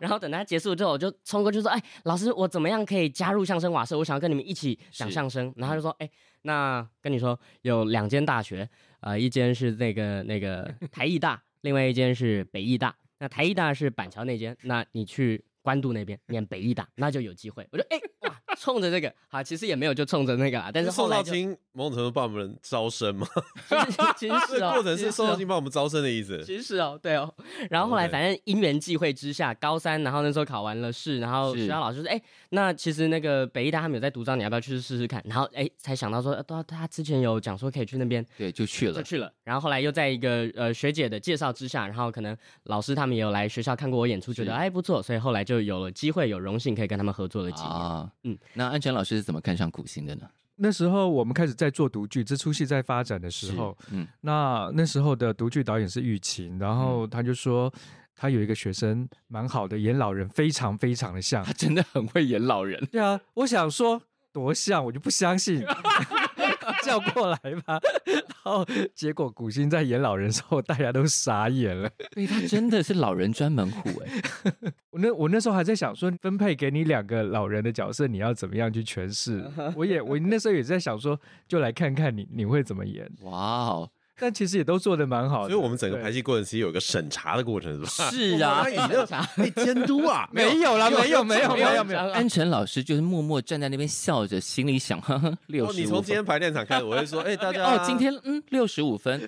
[0.00, 3.98] 然后等他结束之后，我就冲过去说：“哎，老师，我怎么样可以加入相声瓦舍？
[3.98, 6.10] 我想要跟你们一起讲相声。”然后他就说：“哎，
[6.42, 8.68] 那跟你说，有两间大学，
[9.00, 12.94] 啊、呃，一间是那个那个台艺大，另外一间是北艺大。
[13.18, 17.66] 那台艺大是板桥那间，那你去。”关渡那边念北医大，那就有机会。
[17.72, 20.70] 我说，哎、欸，哇，冲着这个，好，其实也没有就冲着那个啦。
[20.72, 23.26] 但是后来就，宋少卿某种程度帮我们招生嘛，
[24.18, 26.44] 其实是哦， 过程是宋少卿帮我们招生的意思。
[26.44, 27.34] 其实是哦，对哦。
[27.70, 35.22] 然后后来反正因缘际会之下，高三，然后那时候考完了试，然后学校老师说，哎、欸，那其实那个北医大他们有在读招，你要不要去试试看？
[35.24, 39.32] 然后哎、欸，才想到说，都他之前有讲说可以去那边，对，就去了，就去了。
[39.42, 46.28] 然后后来又在一个呃学姐的介绍之下，然后可能老师他们也有来学校看过我演出，觉得哎是不错，所以后来就有了机会。
[46.28, 50.22] 有荣幸可以跟他们合作的机会啊，嗯，那安全老师是怎么看上苦行的呢？
[50.56, 57.72] 那时候我们开始在做独剧，这出戏在发展的时候，嗯，那那时候的独剧导演是玉琴，然后他就说
[58.14, 62.82] 他有一个学生蛮好的，演老人非常非常的像，他真的很会演老人。
[62.86, 64.00] 对啊，我想说
[64.32, 65.62] 多像，我就不相信。
[66.84, 71.90] 叫过来吧，然后结果古欣在演老人的时候，大家都傻眼了。
[72.12, 74.72] 对他真的是老人专门户哎。
[74.90, 79.44] 我那我那时候还在想说，分配给你两个老人的角色，你要怎么样去诠释？
[79.76, 83.10] 我也我那时候也在想说，就来看看你你会怎么演。
[83.22, 83.90] 哇哦！
[84.16, 88.10] 但其实也都做的蛮好的，所以我们整个排戏过程其实有一个审查的过程，是吧？
[88.10, 92.00] 是啊， 审查、监督啊， 没有啦，没有，没有，没有，没有。
[92.10, 95.80] 安辰老师就是默默站在那边笑着，心里想：呵呵，六十五。
[95.80, 99.20] 你从今天排练场开始，我会说：哎，大家 哦，今天嗯，六十五分，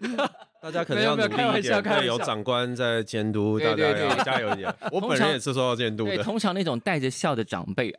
[0.62, 4.72] 大家可能要努力一点，对，有长官在监督，大家要加油一点。
[4.92, 6.22] 我本人也是受到监督的。
[6.22, 7.92] 通常那种带着笑的长辈，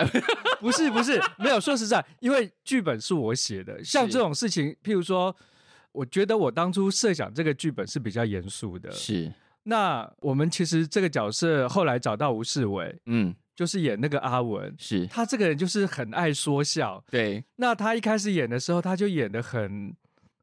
[0.62, 1.60] 不是不是，没有。
[1.60, 5.36] 说实在，因为剧本是我写的，像这种事情，譬如说。
[5.98, 8.92] 我觉得我当初设想这个剧本是比较严肃的。
[8.92, 9.34] 是，
[9.64, 17.04] 那我们其实这个角色后来找到吴世伟，嗯，就是演那个阿文，是他这个人就是很爱说笑。
[17.10, 19.96] 对，那他一开始演的时候，他就演的很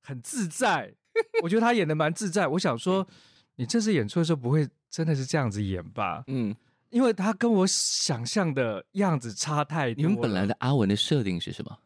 [0.02, 0.92] 很自在。
[1.44, 2.48] 我觉得他演的蛮自在。
[2.48, 3.06] 我想说，
[3.54, 6.24] 你这次演出的时候不会真的是这样子演吧？
[6.26, 6.52] 嗯，
[6.90, 10.02] 因为他跟我想象的样子差太多。
[10.02, 11.78] 你们本来的阿文的设定是什么？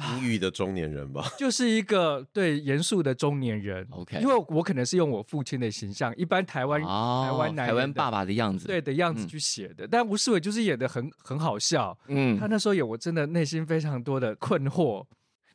[0.00, 3.86] 阴郁的中年人吧， 就是一个对严肃的中年人。
[3.90, 9.86] OK，因为我可能是用我父亲的形象，一般台湾、哦、台湾男台湾爸爸的样子，对的样子去写的。
[9.86, 11.96] 嗯、但吴世伟就是演的很很好笑。
[12.08, 15.04] 嗯，他那时候演我真的内心非常多的困惑。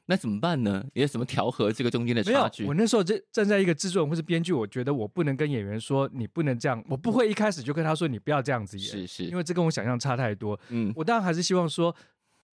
[0.06, 0.84] 那怎么办呢？
[0.94, 2.66] 你要怎么调和这个中间的差距？
[2.66, 10.60] 我那时候站站在一个制作人或是编剧，我觉得我不能跟演员说你不能这样，我不会一开始就跟他说你不要这样子演，是是，因为这跟我想象差太多。
[10.70, 11.94] 嗯，我当然还是希望说。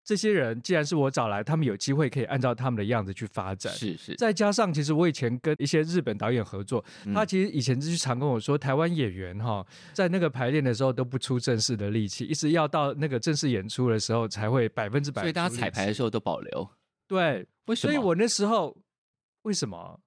[0.05, 3.73] 这些人既然是我找来，他们有机会可以按照他们的样子去发展。
[3.73, 4.15] 是是。
[4.17, 15.23] 再加上，其实我以前跟一些日本导演合作，嗯、他其实以前就常跟我说，台湾演员哈，在那个排练的时候都不出正式的力气，一直要到那个正式演出的时候才会百分之百。
[15.23, 16.69] 所以大家彩排的时候都保留。
[17.07, 17.93] 对，为什么？
[17.93, 18.77] 所以我那时候
[19.43, 20.01] 为什么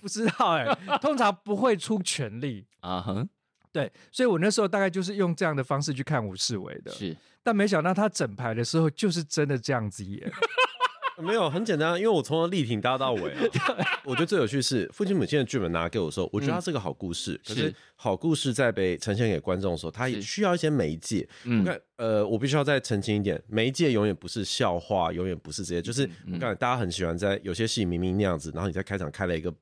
[0.00, 3.28] 不知道哎、欸，通常不会出全力啊哼。
[3.72, 6.90] 对，所以我那时候大概就是用这样的方式去看吴世伟的。
[6.92, 7.16] 是。
[7.42, 10.30] 但没想到他整排的时候就是真的这样子演，
[11.22, 13.40] 没有很简单，因为我从力挺搭到尾啊。
[14.04, 17.40] 我觉得最有趣是父亲母亲的剧本拿给我的时候，我觉得它是个好故事。
[17.46, 21.26] 可是好故事在被呈现给观众的时候，它也需要一些媒介。
[21.44, 25.80] 嗯看，呃，我必须要再澄清一点，媒介永远不是笑话，永远不是这些。
[25.80, 29.52] 就是我感觉大家很喜欢在有些戏明明那样子，然后你在开场开了一个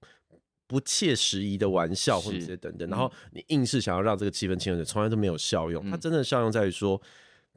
[0.66, 5.85] 不切实宜的玩笑或者这些等等，然后你硬是想要让这个气氛轻松点，从来都没有效用。
[5.90, 7.00] 它真正的效用在于说。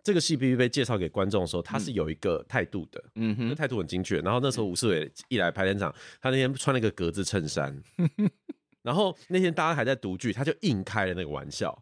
[0.01, 4.21] 这个戏必须被介绍给观众的时候，他是有一个态度的，嗯哼，态度很精确。
[4.21, 7.77] 然后那时候吴世伟一来排练场，他那天穿了一个格子衬衫，
[8.81, 11.77] 然后那天大家还在读剧，他就硬开了那个玩笑，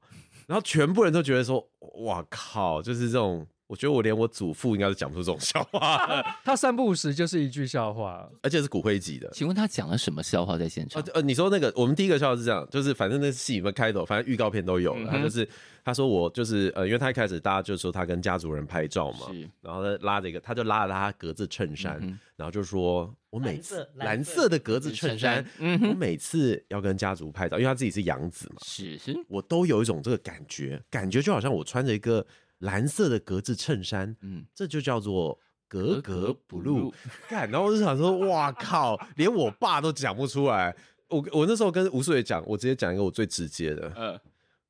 [0.48, 1.70] 然后全部人都觉得说
[2.06, 3.48] ：“哇靠！”就是这种。
[3.68, 6.24] 我觉得我连我祖父应该都讲不出这种笑话。
[6.44, 9.30] 他三不五时就是一句笑话，而且是骨灰级的。
[9.34, 11.02] 请问他讲了什么笑话在现场？
[11.02, 15.12] 呃呃，你说那个，我们第一个笑话是这样，就是反正那戏里面开头，反正预告片都有了。
[15.12, 15.48] 他就是
[15.84, 19.28] 他说我就是呃，因为他一开始大家就说他跟家族人拍照嘛，
[19.62, 22.00] 然后他拉着一个，他就拉了他格子衬衫，
[22.38, 32.26] 然后就说我每次蓝色的格子衬衫，我每次要跟家族拍照，因为他自己是养子嘛，是是，我都有一种这个感觉，感觉就好像我穿着一个。
[32.60, 36.94] 蓝色的格子衬衫，嗯，这就叫做格格不入。
[37.28, 40.76] 看，然后我就想说，哇靠，连我爸都讲不出来。
[41.10, 44.20] 我我那时候跟吴素伟讲，我直接讲一个我最直接的，嗯，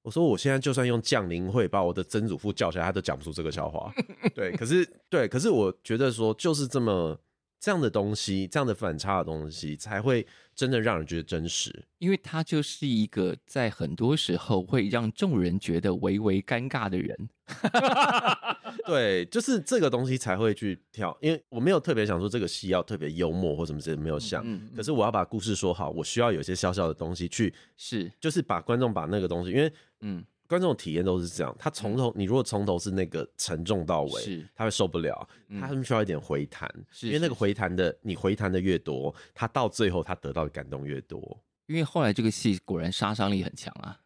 [0.01, 3.93] 我说我现在就算用降临会把我的曾祖父叫起来，他都讲不出这个笑话。
[4.35, 7.19] 对，可是对，可是我觉得说就是这么。
[7.59, 11.85] 这样的东西，这样的反差的东西，才会真的让人觉得真实。
[11.97, 17.29] 因为他就是一个在很多时候会让众人觉得微微尴尬的人。
[18.85, 21.17] 对，就是这个东西才会去跳。
[21.21, 24.43] 因为我没有特别想说这个戏要特别幽默或什么之类，没有想。
[24.45, 30.23] 嗯嗯嗯，可是我要把故事说好，我需要有些小小的东西去，是，就是把观众把那个东西，因为嗯。
[30.47, 35.27] 观众体验都是这样，他从头，你如果从头是那个沉重到尾，是，他会受不了，
[35.59, 36.69] 他们需要一点回弹，
[37.01, 43.99] 因为那个回弹的，你回弹的越多，他到最后他得到的感动越多，因为后来这个戏果然杀伤力很强啊。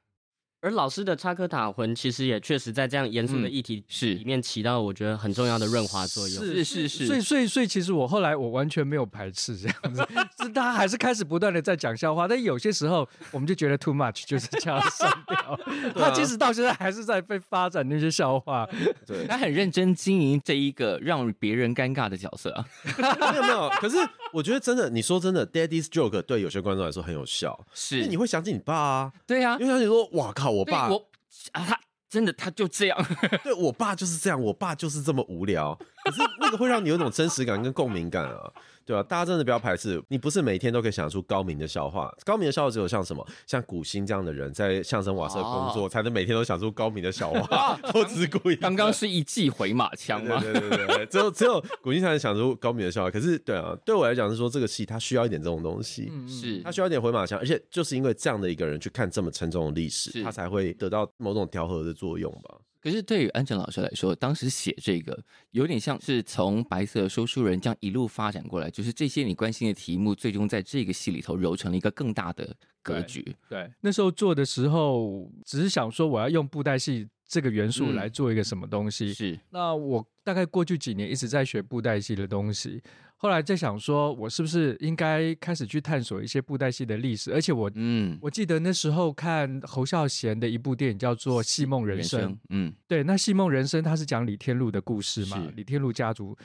[0.61, 6.43] 而老师的插科打诨，其实也确实在这样严肃的议题是里面起到我觉得很重要的润滑作用。
[6.43, 10.07] 是是是，所以所以所以，其实我后来我完全没有排斥这样子，
[10.39, 15.59] 是大家还是开始不断的在讲笑话，但有些时候我们就觉得 too much，就是这样删掉。
[15.97, 18.69] 他其实到现在还是在被发展那些笑话，
[19.07, 22.63] 对，他很认真经营这一个让别人尴尬的角色啊。
[23.31, 23.97] 没有没有，可是
[24.31, 30.50] 我觉得真的，你说真的，Daddy's joke 对有些观众来说很有效，是，你会想起你爸啊，对呀，因为想起说，哇靠。
[30.51, 31.07] 我爸，我
[31.53, 33.05] 啊，他真的他就这样，
[33.43, 35.73] 对我爸就是这样，我爸就是这么无聊。
[36.03, 38.51] 可是那个会让你有一种真实感跟共鸣感啊。
[38.85, 42.13] 对啊，大家真的不要排斥，你不是每天都可以想出高明的笑话。
[42.25, 47.79] 高明的笑话只有像什么，像古新这样的人在相声瓦舍工作，哦、才能每天都想出高明的笑话。
[47.93, 48.55] 我只是故意。
[48.55, 50.39] 刚刚是一记回马枪吗？
[50.41, 53.11] 对对对对，只有只有古新才能想出高明的笑话。
[53.11, 62.57] 可是，对啊，对我来讲是说，这个戏它需要一点这种东西，嗯、是它需要一点回马枪，而且就是因为这样的一个人去看这么沉重的历史，他才会得到某种调和的作用吧。
[62.81, 73.21] 可是对于安藤老师来说，当时写这个有点像是从白色说书人这样一路发展过来，就是这些你关心的题目，最终在这个戏里头揉成了一个更大的格局。
[73.47, 79.11] 对，对，那时候做的时候，只是想说我要用布袋戏这个元素来做一个什么东西。
[79.11, 82.81] 嗯、是，那我大概过去几年一直在学布袋戏的东西。
[83.21, 87.31] 后来在想说，我是不是应该开始去探索一些布袋戏的历史？
[87.31, 96.35] 而且我，嗯，我记得那时候看侯孝贤的一部电影叫做《戏梦人生》，嗯，对，那《戏梦人生》它是讲李天禄的故事嘛，李天禄家族，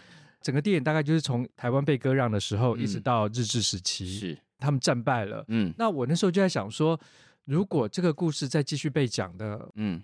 [0.42, 7.00] 整个电影大概就是从台湾被割让的时候，一直到日治时期，是他们战败了，嗯，那我那时候就在想说，
[7.46, 10.02] 如果这个故事再继续被讲的，嗯。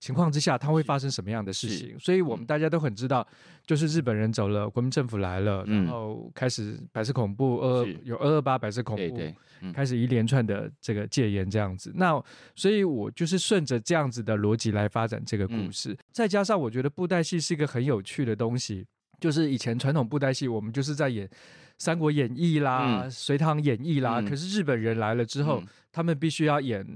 [0.00, 1.98] 情况之下，它会发生什么样的事情？
[1.98, 3.26] 所以我们大家都很知道，
[3.66, 11.92] 就是日本人走了，国民政府来了，嗯、然后开始白色恐怖，二有二二八白色恐怖，对对嗯、开始一连串的这个戒严这样子。
[11.96, 12.22] 那
[12.54, 15.92] 所以，我就是顺着这样子的逻辑来发展这个故事。
[15.92, 18.86] 嗯、再加上，我觉得布袋戏是一个很有趣的东西，
[19.20, 21.26] 就是以前传统布袋戏，我们就是在演
[21.76, 24.20] 《三国演义》啦，嗯《隋唐演义》啦。
[24.20, 26.86] 嗯、可是日本人来了之后，嗯、他们必须要演。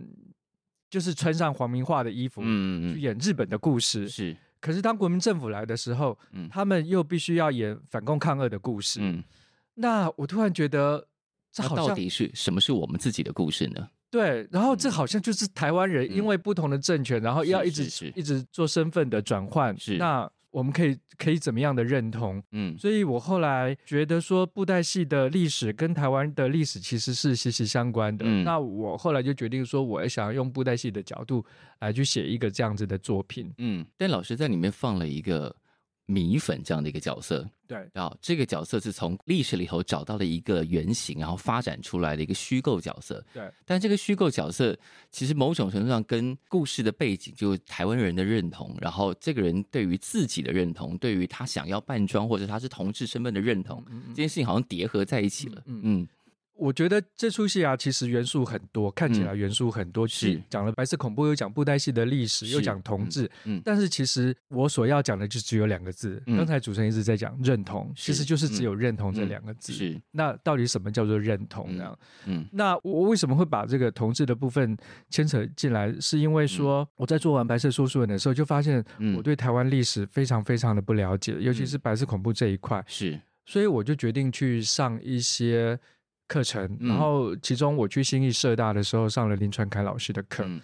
[0.93, 4.07] 就是穿上皇民化的衣服，去演日本的故事。
[4.07, 6.19] 是，可是当国民政府来的时候，
[6.51, 9.01] 他们又必须要演反共抗俄的故事。
[9.01, 9.25] 嗯，
[9.73, 11.09] 那我突然觉得，
[11.51, 13.89] 这好像到底是什么是我们自己的故事呢？
[14.11, 19.75] 对，然后这好像就是台湾人因为不同的政权，然后要一直一直做身份的转换。
[19.79, 20.31] 是，那。
[20.53, 22.41] 我们可以可以怎么样的认同？
[22.53, 28.25] 嗯，所以我后来觉得说布袋戏的历史跟台湾的历史其实是息息相关的。
[28.25, 31.45] 嗯，那我后来就决定说，我也想要用布袋戏的角度
[31.81, 33.53] 来去写一个这样子的作品。
[33.59, 35.53] 嗯，但老师在里面放了一个。
[36.13, 43.51] 米粉这样的一个角色，对，然后这个角色是从历史里头找到了一个原型，然后发展出来的一个虚构角色，对。
[43.65, 44.77] 但这个虚构角色
[45.11, 56.07] 其实某种程度上跟故事的背景，就是台湾人的认同，然后这个人对于自己的认同，对于他想要扮装或者他是同志身份的认同，嗯嗯，这件事情好像叠合在一起了，嗯。
[56.55, 60.07] 嗯我觉得这出戏啊，其实元素很多，看起来元素很多。
[60.07, 63.29] 是讲了白色恐怖，又讲布袋戏的历史，又讲同志。
[63.45, 66.23] 嗯，但是其实我所要讲的就只有两个字。
[66.27, 69.73] 刚才主持人一直在讲认同，其实就是只有认同这两个字。
[69.73, 71.99] 是，那到底什么叫做认同呢？
[72.27, 74.77] 嗯，那我为什么会把这个同志的部分
[75.09, 75.93] 牵扯进来？
[76.01, 78.85] 是因为说我在做完白色说书人的时候，就发现
[79.17, 82.85] 我对台湾历史非常非常的不了解，尤其是白色恐怖这一块。
[82.87, 85.77] 是，所以我就决定去上一些。
[86.33, 90.45] 课程，然后其中我去新义社大的时候上了林传凯老师的课。
[90.47, 90.61] 嗯、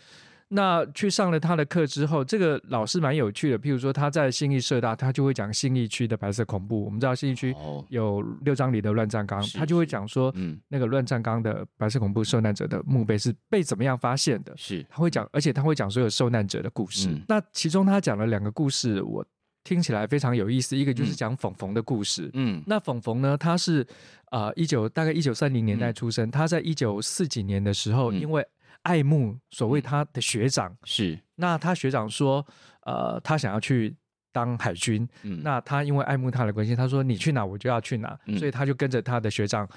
[0.48, 3.58] 那去上了他的课之后，这个老师蛮有趣的。
[3.58, 6.84] 譬如说他在信义社大，他就会讲信义区的白色恐怖。
[6.86, 7.54] 我们知道信义区
[7.90, 14.54] 有六张里的乱葬岗，哦、他就会讲说，嗯，那个乱葬岗的白色恐怖受难者的墓碑是被怎么样发现的？
[14.56, 17.10] 是，他会讲，而且他会讲所有受难者的故事。
[17.10, 19.24] 嗯、那其中他讲了两个故事，我。
[19.68, 22.30] 听起来非常有意思，一个就是讲冯冯的故事。
[22.32, 23.86] 嗯，那冯冯呢，他是
[24.30, 28.42] 呃一九大概一九三零年代出生，嗯、他在一九四几年的时候，嗯、因为
[28.84, 32.42] 爱慕所谓他的学长，是、嗯、那他学长说，
[32.86, 33.94] 呃，他想要去
[34.32, 39.68] 当海军，嗯，那他因为爱慕他的关系，他说你去哪我就要去哪，嗯、所以他就跟着他的学长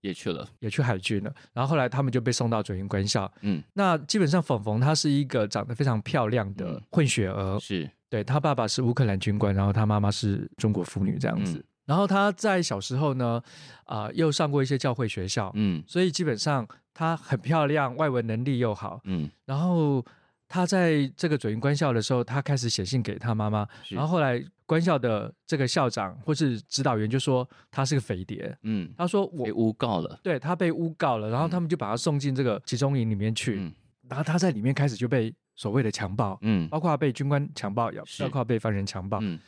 [0.00, 1.30] 也去了，也去海军了。
[1.52, 7.90] 然后后来他们就被送到准营官校，嗯，那基本上冯冯她是一个长得非常漂亮的混血儿，嗯、是。
[8.14, 11.58] 对，他爸爸是乌克兰军官，然后他妈妈是中国妇女这样子。
[11.58, 13.42] 嗯、然后他在小时候呢，
[13.86, 19.28] 啊、呃，又上过一些教会学校，嗯，所以基本上他很漂亮，外文能力又好，嗯。
[19.46, 20.00] 然后
[20.46, 33.72] 他在这个左营官校的时候，他开始写信给他妈妈，然后后来官校的这个校长或是指导员就说他是个匪谍，嗯，他说我被诬告了，对，他被诬告了，然后他们就把他送进这个集中营里面去，嗯、
[34.08, 35.34] 然后他在里面开始就被。
[35.56, 39.18] 所谓的强暴，嗯，包括被军官强暴，也包括被犯人强暴。
[39.22, 39.38] 嗯，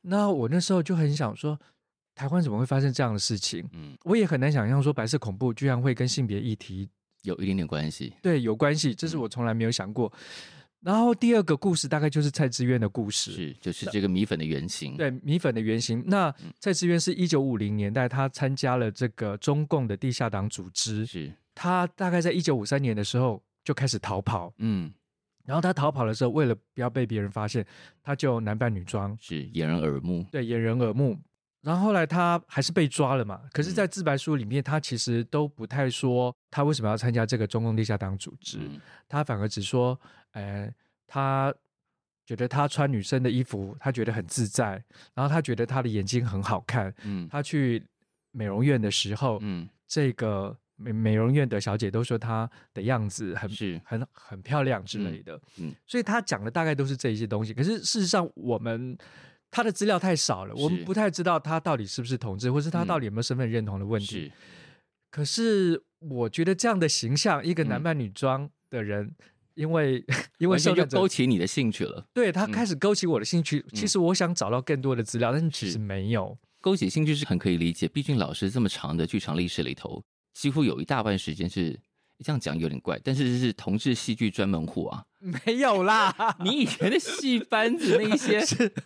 [0.00, 1.58] 那我那时候就很想说，
[2.14, 3.64] 台湾怎么会发生这样的事情？
[3.72, 6.88] 嗯，我也很难想象说白色恐怖居然会跟性别议题
[7.22, 8.12] 有一点点关系。
[8.20, 10.12] 对，有关系，这是我从来没有想过。
[10.16, 10.20] 嗯、
[10.80, 14.96] 然后第二个故事大概就是蔡志渊的故事，是就是这个米粉的原型。
[14.96, 16.02] 对，米粉的原型。
[16.06, 24.52] 那蔡志渊是一九五零年代，他参加了这个中共的地下党组织，是他大概在一九五三年的时候就开始逃跑。
[24.58, 24.92] 嗯。
[25.44, 27.66] 然后他逃跑的时候，为了不要被别人发现，
[28.02, 30.24] 他就男扮女装，是掩人耳目。
[30.30, 31.18] 对，掩人耳目。
[31.62, 33.40] 然后后来他还是被抓了嘛。
[33.52, 39.98] 可是，在自白书里面，他其实都不太说他为什么要参加这个中共地下党组织，嗯、他反而只说，
[40.32, 40.72] 呃，
[41.06, 41.54] 他
[42.26, 44.82] 觉得他穿女生的衣服，他觉得很自在，
[45.14, 46.92] 然后他觉得他的眼睛很好看。
[47.04, 47.84] 嗯，他去
[48.32, 50.56] 美容院的时候，嗯，这个。
[50.82, 57.54] 美美容院的小姐都说她的样子很是很很漂亮之类的，嗯，嗯，所以她讲的大概都是这一些东西。
[57.54, 58.96] 可是事实上，我们
[59.50, 64.06] 她的资料太少了，我们不太知道她到底是不是同志，或是她到底有没有身份认同的问题。
[64.06, 64.32] 是，
[65.10, 69.14] 可是我觉得这样的形象，一个男扮女装的人，嗯、
[69.54, 70.04] 因为
[70.38, 73.58] 因为就勾起你的兴趣了，对，他开始勾起我的兴趣。
[73.58, 80.02] 嗯、其实我想找到更多的资料，但是其实没有勾起兴趣是很可以理解，毕竟老师这么长的剧场历史里头。
[80.32, 81.78] 几乎有一大半时间是
[82.24, 86.36] 这样讲有点怪，但是是同志戏剧专门户啊，没有啦。
[86.40, 88.40] 你以前的戏班子那一些，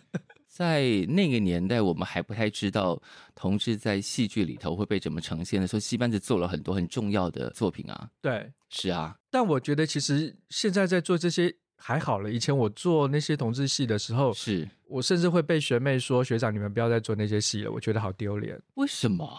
[0.49, 2.99] 在那个年代我们还不太知道
[3.35, 8.09] 同志在戏剧里头会被怎么呈现的时候，戏班子做了很多很重要的作品啊。
[8.21, 9.15] 对，是啊。
[9.29, 12.31] 但我觉得其实现在在做这些还好了。
[12.31, 18.59] 以前我做那些同志戏的时候，是我甚至会被学妹说：“学长，你们不要再做那些戏了。”我觉得好丢脸。
[18.73, 19.29] 为什么？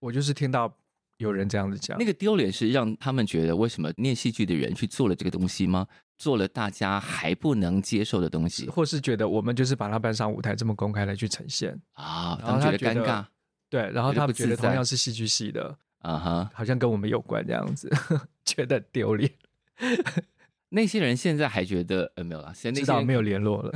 [0.00, 0.76] 我就是听到。
[1.24, 5.86] 有人这样子讲，那个丢脸是让他们觉得为什么念戏剧的人去做了这个东西吗？
[6.16, 12.38] 做了大家还不能接受的东西，或是觉得我们就是把它搬上舞台这么公开的去呈现啊？
[12.40, 13.24] 他们觉得尴尬，
[13.68, 17.90] 对，然后他们觉得同样是戏剧系的啊哈，好像跟我们有关这样子，
[18.44, 19.28] 觉得丢脸。
[20.70, 23.72] 那些人现在还觉得呃没有了，现在至少没有联络了。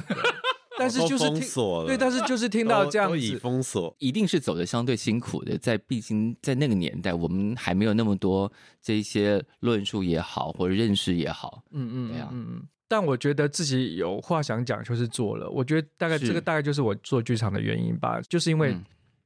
[0.79, 5.59] 但是就是封锁了，对，但是就是听到这样子，已封锁，一定是走的相对辛苦的。
[5.59, 8.51] 在毕竟在那个年代，我们还没有那么多
[8.81, 12.63] 这些论述也好，或者认识也好，嗯嗯，对啊，嗯嗯。
[12.87, 15.51] 但我觉得自己有话想讲，就是做了。
[15.51, 18.75] 我觉得大概这个大概就是我做剧场的原因吧，就是因为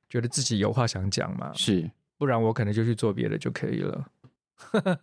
[0.09, 1.89] 觉得自己有话想讲嘛，是，
[2.19, 4.05] 不然我可能就去做别的就可以了。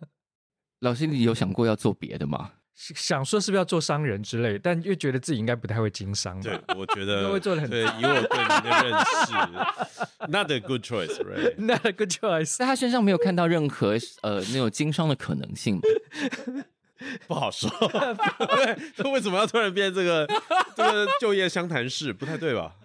[0.80, 2.50] 老师，你有想过要做别的吗？
[2.94, 6.40] 想说是不是要做商人之类，但又觉得自己应该不太会经商。
[6.40, 7.68] 对，我觉得 会做的很。
[7.68, 11.54] 对，以我对你的认识，Not a good choice, right?
[11.60, 12.56] Not a good choice。
[12.56, 16.64] 在他身上没有看到任何呃那种经商的可能性吗？
[17.28, 17.70] 不好说。
[18.96, 20.26] 对，为什么要突然变这个
[20.74, 22.12] 这个就业相谈室？
[22.14, 22.76] 不太对吧？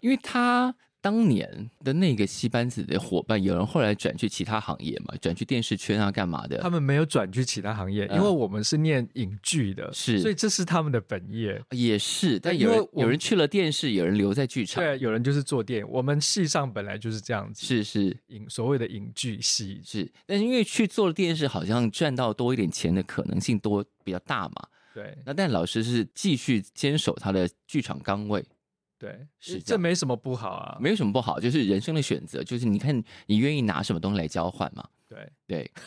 [0.00, 0.74] 因为他。
[1.02, 5.12] 当年的那个戏班子的伙伴，有人后来转去其他行业嘛？
[5.20, 6.58] 转去电视圈啊，干嘛的？
[6.58, 11.60] 他们没有转去其他行业，因为我们是念影剧的，是，所以这是他们的本业。
[11.70, 14.82] 也是，但有人有人去了电视，有人留在剧场。
[14.82, 15.88] 对，有人就是做电影。
[15.90, 24.68] 我们戏上本来就是这样子，是是影所谓的影剧系是，但是因为去做了电视，好像赚到多一点钱的可能性多比较大嘛。
[24.94, 28.44] 对，那但老师是继续坚守他的剧场岗位。
[29.02, 34.88] 对，是这，这没什么不好啊，没有什么不好，就是人生的选择，就是你看你愿意拿什么东西来交换嘛？
[35.08, 35.68] 对对。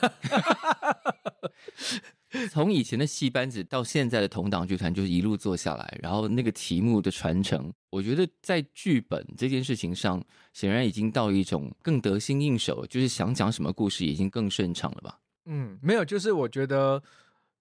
[2.51, 15.17] 从以前的戏班子到现在的同党剧团，就是一路做下来，然后那个题目的传承，我觉得在剧本这件事情上，显然已经到一种更得心应手，就是想讲什么故事已经更顺畅了吧？
[15.45, 17.01] 嗯，没有，就是我觉得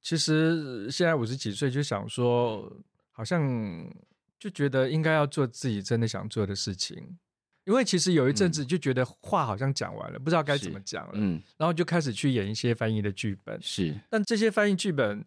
[0.02, 2.68] 其实现在五十几岁就想说，
[3.12, 3.88] 好像。
[4.44, 7.16] 就觉得应该要做自己真的想做的事情，
[7.64, 15.24] 因为其实有一阵子就觉得话好像讲完了，嗯、不知道该怎么讲了，嗯，然后就开始去演一些翻译的剧本，是，但这些翻译剧本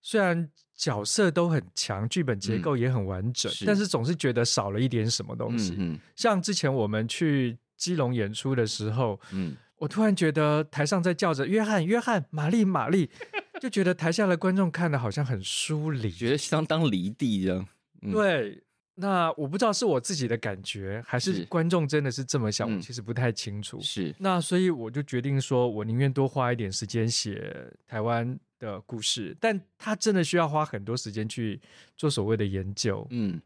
[0.00, 5.74] 虽然角色都很强，剧本结构也很完整，嗯、是，但是总是觉得少了一点什么东西。
[5.76, 13.10] 嗯，嗯，像之前我们去基隆演出的时候，嗯，我突然觉得台上在叫着约翰、约翰、玛丽、玛丽，
[13.60, 17.68] 就觉得台下的观众看的好像很疏离，觉得相当离地这样。
[18.12, 18.62] 对，
[18.94, 23.78] 那我不知道是我自己的感觉，还是观众真的是这么想，我其实不太清楚。
[23.80, 31.60] 是，那所以我就决定说，我宁愿多花一点时间写台湾的故事，但他真的需要花很多时间去
[31.94, 33.06] 做所谓的研究。
[33.10, 33.38] 嗯，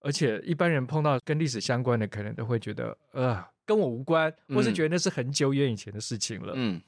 [0.00, 6.52] 而且一般人碰到跟历史相关的，可能都会觉得，呃，跟我无关，或是觉得那是很久远以前的事情了。
[6.56, 6.78] 嗯，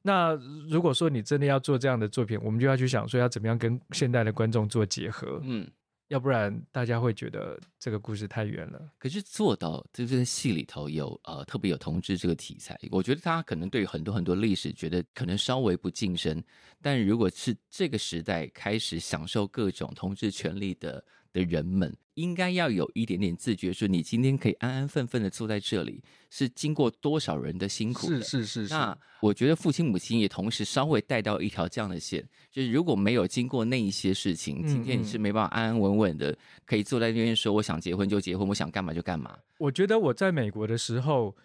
[0.00, 0.32] 那
[0.70, 5.42] 如果说你真的要做这样的作品，我们就要去想说，要怎么样跟现代的观众做结合。
[5.44, 5.68] 嗯。
[6.10, 8.90] 要不然大家会觉得这个故事太远了。
[8.98, 16.42] 可是做到就是在戏里头有呃特别有同志这个题材，我觉得他可能对很多很多历史觉得可能稍微不近身，
[16.82, 28.20] 但如果是这个时代开始享受各种同志权利的的人们，应该要有一点点自觉，说你今天可以安安分分的坐在这里，是经过多少人的辛苦的。
[28.20, 28.74] 是是是是。
[28.74, 39.38] 那我觉得父亲母亲也同时稍微带到一条这样的线，就是如果没有经过那一些事情，今天你是没办法安安稳稳的可以坐在那边说我想结婚就结婚，我想干嘛就干嘛。
[39.58, 41.36] 我觉得我在美国的时候，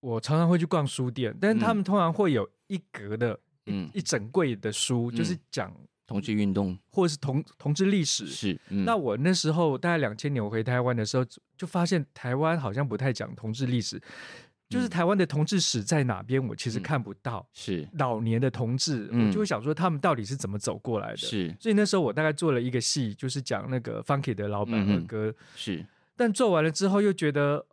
[0.00, 5.74] 我常常会去逛书店，但是他们通常会有一格的，嗯，一整柜的书，就是讲。
[6.10, 8.60] 同志运动，或者是同同志历史是。
[8.70, 11.24] 嗯、那我那时候大概两千年我回台湾的时候，
[11.56, 14.02] 就发现台湾好像不太讲同志历史，嗯、
[14.68, 17.46] 就是台湾的同志史在哪边，我其实看不到。
[17.52, 21.16] 是老年的同志，嗯、我就会想说他们到底是怎么走过来的。
[21.16, 25.32] 是，所以那时候我大概做了一个戏，就是讲那个 Funky 的老板和哥。
[25.54, 25.86] 是，
[26.16, 27.64] 但做完了之后又觉得。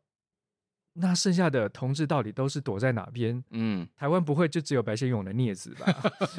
[0.99, 3.43] 那剩下的同志到底都是躲在哪边？
[3.51, 5.85] 嗯，台湾不会就只有白先勇的镊子吧？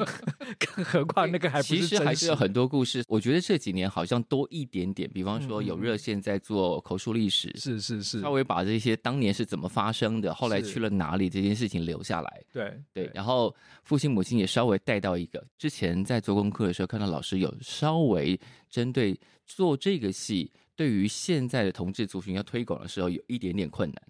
[0.75, 1.75] 更何况那个还不是。
[1.77, 3.01] 其实还是有很多故事。
[3.07, 12.43] 我觉得这几年好像多一点点，比方说有热线在做口述历史，嗯、是是是，稍微把这些当年是怎么发生的，后来去了哪里这件事情留下来。
[12.51, 18.37] 对对，然后父亲母亲也稍微带到一个，之前在做功课的时候看到老师有稍微
[18.69, 24.01] 针对做这个戏，对于现在的同志族群要推广的时候有一点点困难。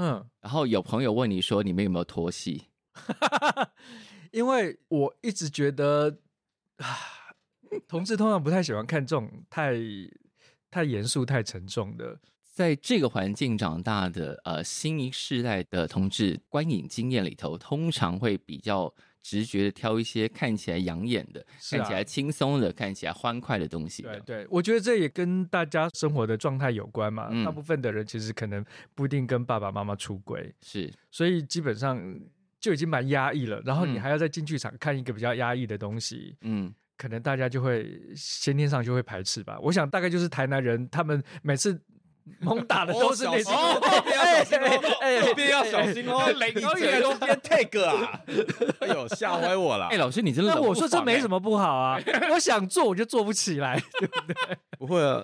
[0.00, 2.68] 嗯，然后有朋友问你说，你们有没有拖戏？
[4.32, 6.16] 因为我一直觉得
[6.78, 6.86] 啊，
[7.86, 9.74] 同志通常不太喜欢看这种太
[10.70, 12.18] 太严肃、太沉重的。
[12.42, 18.94] 在这个环境长大的呃新一世代的同志观影经验里头，通常会比较。
[19.22, 24.02] 直觉的挑一些看起来养眼的、啊、看起来轻松的、看起来欢快的东西。
[24.02, 27.28] 对对，我觉得这也跟大家生活的状态有关嘛。
[27.30, 28.64] 嗯、大部分的人其实可能
[28.94, 32.02] 不一定跟爸爸妈妈出轨，是，所以基本上
[32.58, 33.60] 就已经蛮压抑了。
[33.64, 39.58] 然后你还要在进剧场看一个比较压抑的东西，嗯，可能大家就会先天上就会排斥吧。
[39.60, 41.80] 我想大概就是台南人，他们每次。
[42.38, 43.80] 猛打的都是那些， 哦，
[44.14, 48.20] 要小心哦，哎，这边要小心哦，雷你嘴中间 take 啊，
[48.80, 49.86] 哎呦，吓坏我了。
[49.86, 52.00] 哎，老师，你真的，那我说这没什么不好啊，
[52.32, 54.56] 我想做我就做不起来，对不对？
[54.78, 55.22] 不会啊，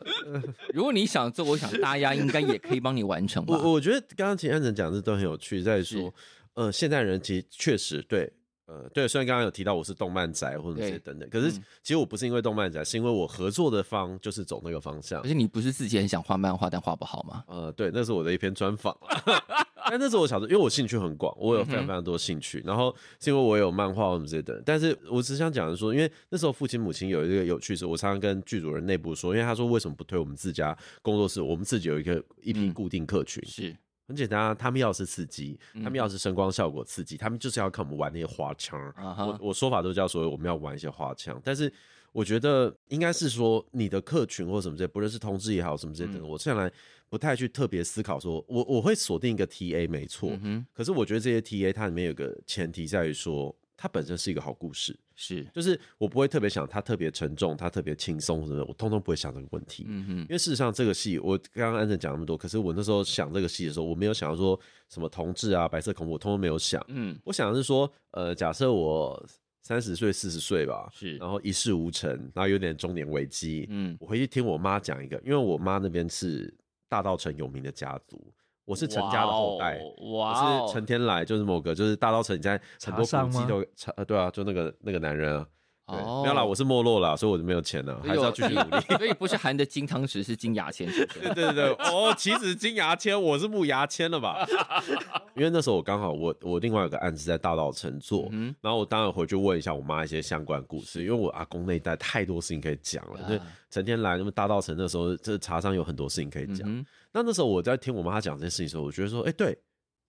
[0.74, 3.56] 如果你想做，我想大家应该也可以帮你完成吧。
[3.62, 6.12] 我我觉得刚刚秦安城讲的都很有趣，在说，
[6.54, 8.32] 呃，现代人其实确实对。
[8.66, 15.20] 呃，对，虽然刚刚有提到我是动漫宅或者这些等等，可是其实我不是因为动漫宅，是因为我合作的方就是走那个方向。
[15.22, 17.44] 而且你不是自己很想画漫画，但画不好吗？
[17.46, 18.96] 呃，对，那是我的一篇专访。
[19.88, 24.60] 但那时候我想说，因为我兴趣很广，我有非常非常多兴趣，然后是因为我有漫画或者这些等。
[24.66, 33.40] 但是我只想讲的说，因为那时候父亲母亲有一个有趣事，我常常跟剧组人内部说，因为他说为什么不推我们自家工作室，我们自己有一个一批固定客群。
[33.46, 33.76] 嗯、是。
[34.06, 38.80] 很简单啊，他们要是刺激，他们要是声光效果刺激，他们就是要看我们玩那些花枪。
[38.92, 39.26] Uh huh.
[39.26, 41.72] 我我说法都叫说我们要玩一些花枪，但是
[42.12, 46.70] 我觉得应该是说你的客群或什么这些，不论是同志也好什么这些等等，我向来
[47.08, 53.54] 不太去特别思考说，我我会锁定一个 TA 没错，嗯、可是我觉得这些 TA 它里面有个前提在于说。
[53.76, 59.84] 它本身是一个好故事，是，就是我不会特别想它特别沉重，它特别轻松什么的，我通通不会想这个问题。
[59.86, 64.58] 嗯哼，因为事实上这个戏，我刚刚安正讲那么多，可是我那时候想这个戏的时候，我没有想到说
[64.88, 66.82] 什么同志啊、白色恐怖，我通通没有想。
[66.88, 69.22] 嗯，我想的是说，呃，假设我
[69.62, 73.66] 三十岁、四十岁吧，是，然后一事无成，然后有点中年危机。
[73.68, 76.54] 嗯，我回去听我妈讲一个，因为我妈那边是
[76.88, 78.32] 大稻城有名的家族。
[78.66, 79.80] 我是陈家的后代，
[80.12, 80.60] 哇！
[80.60, 83.64] 我是陈天来，就是某个，就是大稻埕，你在很多古迹都，
[83.94, 85.46] 呃，对啊，就那个那个男人啊，
[85.86, 88.80] 对，没有啦，我是没落了，所以我就没有钱了，还是要继续努力。
[88.98, 94.44] 所以不是含的金汤匙，是金牙签， 对对对，哦，其实金牙签，我是木牙签了吧？
[95.36, 98.28] 因为那时候我刚好我我另外有个案子在大稻城做，
[98.60, 106.84] 然后我当然回去问一下我妈一些相关故事，因为我阿公那一代太多事情可以讲了，就陈天来那么大稻城那时候，这茶商有很多事情可以讲。
[107.16, 109.58] 那那时候我在听我妈讲这件事情的时候，我觉得说，哎、对，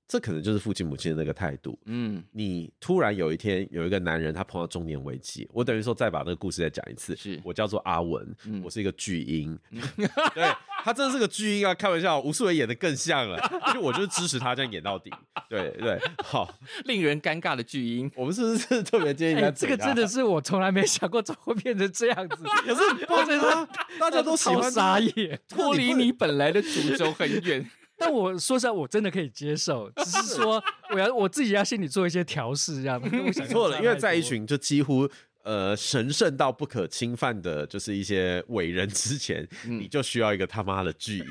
[0.08, 1.78] 这可能就是父亲母亲的那个态度。
[1.86, 7.16] 嗯，你突然有一天有一个男人，他碰到中年危机，我等于说再把那个故事再讲一次。
[7.16, 9.58] 是我叫做阿文，嗯、我是一个巨婴。
[9.72, 9.82] 嗯、
[10.34, 10.50] 对。
[10.84, 11.74] 他真的是个巨婴啊！
[11.74, 13.38] 开玩笑，吴素媛演的更像了，
[13.74, 15.12] 就我就是支持他这样演到底。
[15.50, 16.50] 对对，好，
[16.86, 19.52] 令人尴尬的巨婴，我们是不是特别建议他？
[19.52, 22.38] 这个真的是我从来没想过，怎么会变成这样子？
[22.64, 23.68] 可是抱歉他，
[24.00, 27.70] 大家都喜欢傻眼，脱离你本来的主轴很远。
[27.98, 33.02] 但我说实在，我真的可以接受，只是说我要我自己要心里做一些调试，这样
[33.50, 35.10] 错了，因为在一群就几乎。
[35.44, 41.26] 呃，神圣到不可侵犯的，就是一些伟人之前，嗯、你就需要一个他妈的巨婴。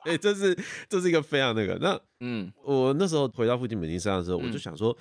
[0.00, 0.54] 哎、欸，这是
[0.90, 1.78] 这是一个非常那个。
[1.80, 4.94] 那嗯，我那时候回到父亲母亲身上的时候，嗯、我就想说，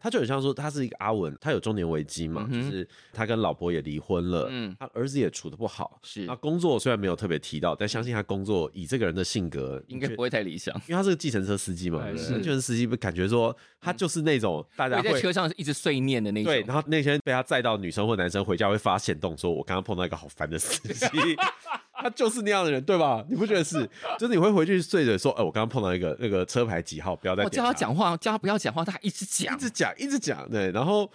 [0.00, 6.24] 他就很像说，他是一个阿文，他有中年危机嘛，嗯、就是他跟老婆也离婚了，嗯，他儿子也处的不好，是。
[6.24, 16.62] 那工作虽然没有特别提到，但相信他工作以这个人的性格，应该不会太理想，因为他是个计程车司机嘛，计程车司机，不感觉说他就是那种大家会在车上一直碎念的那种，对。
[16.62, 21.08] 然后那天被他载到女生或男生回家会发现动说，我刚刚碰到一个好烦的司机。
[21.98, 23.24] 他就是那样的人，对吧？
[23.28, 23.88] 你不觉得是？
[24.18, 27.44] 就是你会回去睡着说，哎、欸，我刚刚碰到一个那个车牌几号，不要再。
[27.44, 31.10] 我叫他讲话，叫他不要讲话，他还一直讲，一直讲，一直讲，对，然后。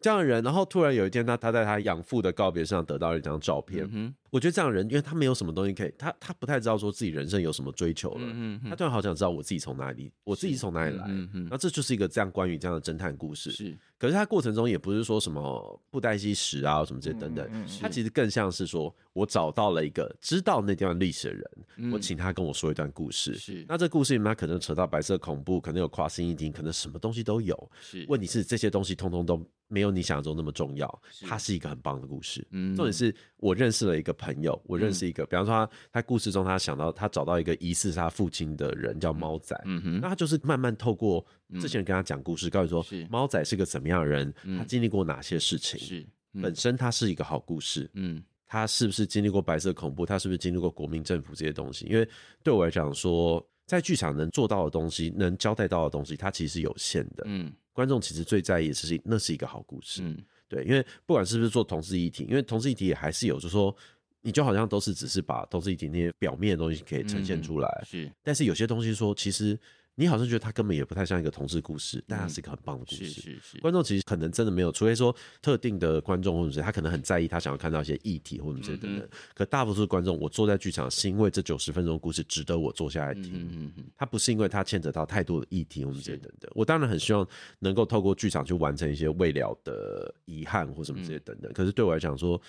[0.00, 3.84] 这样的人，然后突然有一天他，他他在他养父的告别上得到了一张照片。
[3.92, 8.20] 嗯、我觉得这样的人，因为他没有什么东西可以，他他不太知道说自己人生有什么追求了。
[8.22, 11.06] 嗯、他突然好想知道我自己从哪里，我自己从哪里来。
[11.50, 13.50] 那这就是一个这样关于这样的侦探故事。
[13.50, 23.34] 是，可是他过程中也不是说什么布袋戏史啊什么这些等等，嗯嗯嗯、他其实更像是说我找到了一个知道那段历史的人，嗯、我请他跟我说一段故事。
[23.34, 27.70] 是，那这故事里面他可能扯到白色恐怖，可能有跨性议题，可能什么东西都有。
[27.80, 29.42] 是，问题是这些东西通通都。
[29.70, 32.42] 没有你想象中那么重要，它是一个很棒的故事。
[32.52, 41.24] 嗯，重点是我认识了一个朋友，我认识一个，比方说他，他故事中他想到他找到一个疑似是他父亲的人叫猫仔，嗯哼，那他就是慢慢透过
[41.60, 46.06] 这些人跟他讲故事，告诉说猫仔是个怎么样的人，他经历过哪些事情，是。
[46.42, 51.86] 本身他是一个好故事，嗯，他是不是经历过白色恐怖，他是不是经历过国民政府这些东西？
[51.86, 52.06] 因为
[52.42, 57.52] 对我来讲说，在剧场能做到的东西，能交代到的东西，它其实是有限的，嗯。
[57.72, 63.74] 观众其实最在意的是，那是一个好故事，嗯，对，因为不管是不是做同志议题，因为同志议题也还是有，就是说，
[64.22, 69.58] 你就好像都是只是把都是一点那些表面的东西可以呈现出来，是，但是有些东西说其实。
[70.00, 73.04] 你好像觉得它根本也不太像一个同事故事，但它是一个很棒的故事。
[73.06, 75.12] 是是是，观众其实可能真的没有，除非说
[75.42, 79.08] 特定的观众或者是他可能很在意，他想要看到一些议题或者这些等等。
[79.34, 83.72] 可大多数观众，我坐在剧场是因为这九十分钟故事值得我坐下来听。
[83.96, 86.48] 他不是因为他牵扯到太多的议题或者这些等等。
[86.54, 87.26] 我当然很希望
[87.58, 91.52] 能够透过剧场去完成一些未了的遗憾或什么这些等等。
[91.52, 92.40] 可是对我来讲说，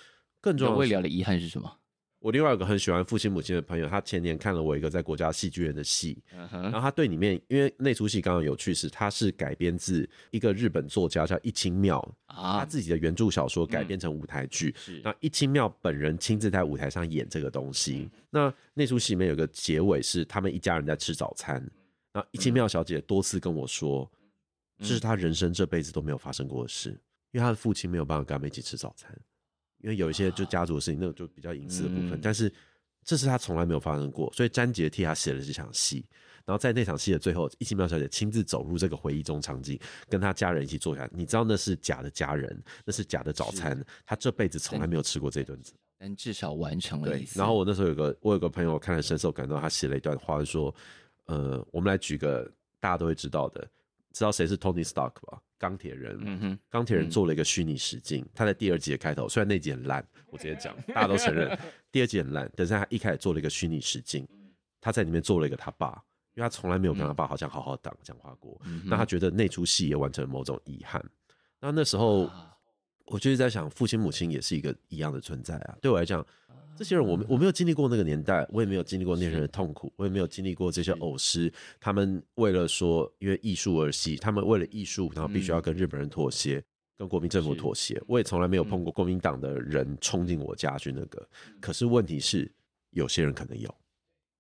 [0.42, 1.76] 更重要未了的遗憾是什么？
[2.20, 6.64] 我另外有个很喜欢父亲母亲的朋友，他前年看了我一个在国家戏剧院的戏，uh huh.
[6.64, 12.60] 然后他对里面，因为那出戏刚刚有趣是，他是改编自一个日本作家叫一清妙，uh huh.
[12.60, 18.02] 他自己的原著小说改编成舞台剧，嗯、那一清妙本人亲自在舞台上演这个东西。
[18.02, 21.66] 是那那出戏里面有个结尾是他们一家人在吃早餐，
[22.14, 24.12] 那一清妙小姐多次跟我说，
[24.80, 26.90] 这、嗯、是他人生这辈子都没有发生过的事，
[27.32, 29.18] 因为他的父亲没有办法跟他们一起吃早餐。
[29.82, 32.52] 因为有一些就家族的事情，那个就比较隐私的部分，嗯、但是
[33.04, 36.06] 这是他从来没有发生过，所以詹杰替他写了这场戏，
[36.46, 47.02] 然后在那场戏的最后，一清妙小姐亲自走入这个回忆中场景，跟他家人一起坐下，你知道那是假的家人，那是假的早餐，是他这辈子从来没有吃过这顿子，但至少完成。
[47.02, 47.10] 了。
[47.10, 50.74] 对，然后我那时候有个我有个朋友看了深受感动，他写了一段话说，
[51.26, 52.44] 呃，我们来举个
[52.80, 53.68] 大家都会知道的，
[54.14, 55.42] 知道谁是 Tony Stark 吧？
[55.58, 58.24] 钢铁人，嗯哼，钢铁人做了一个虚拟实境。
[58.24, 61.58] 嗯、他在第二集的开头，虽然那集很烂，我直接讲， 大家都承认
[61.92, 62.50] 第二集很烂。
[62.56, 64.28] 但是他一开始做了一个虚拟实境，
[64.80, 66.02] 他在里面做了一个他爸，
[66.34, 68.60] 因为他从来没有跟他爸好像好好讲讲话过。
[68.64, 71.04] 嗯、那他觉得那出戏也完成了某种遗憾。
[71.60, 72.30] 那那时候，
[73.06, 75.78] 我就是在想，父亲母亲也是一个一样的存在啊。
[75.82, 76.26] 对我来讲。
[76.80, 86.64] 这些人，我我没有经历过那个年代，我也没有经历过那些人的痛苦，我也没有经历过这些偶师，他们为了说因为艺术而戏，他们为了艺术，然后必须要跟日本人妥协，
[86.98, 88.02] 跟国民政府妥协。
[88.08, 91.28] 我也从来没有碰过国民党的人冲进我家去那个。
[91.60, 92.50] 可是问题是，
[92.92, 93.76] 有些人可能有，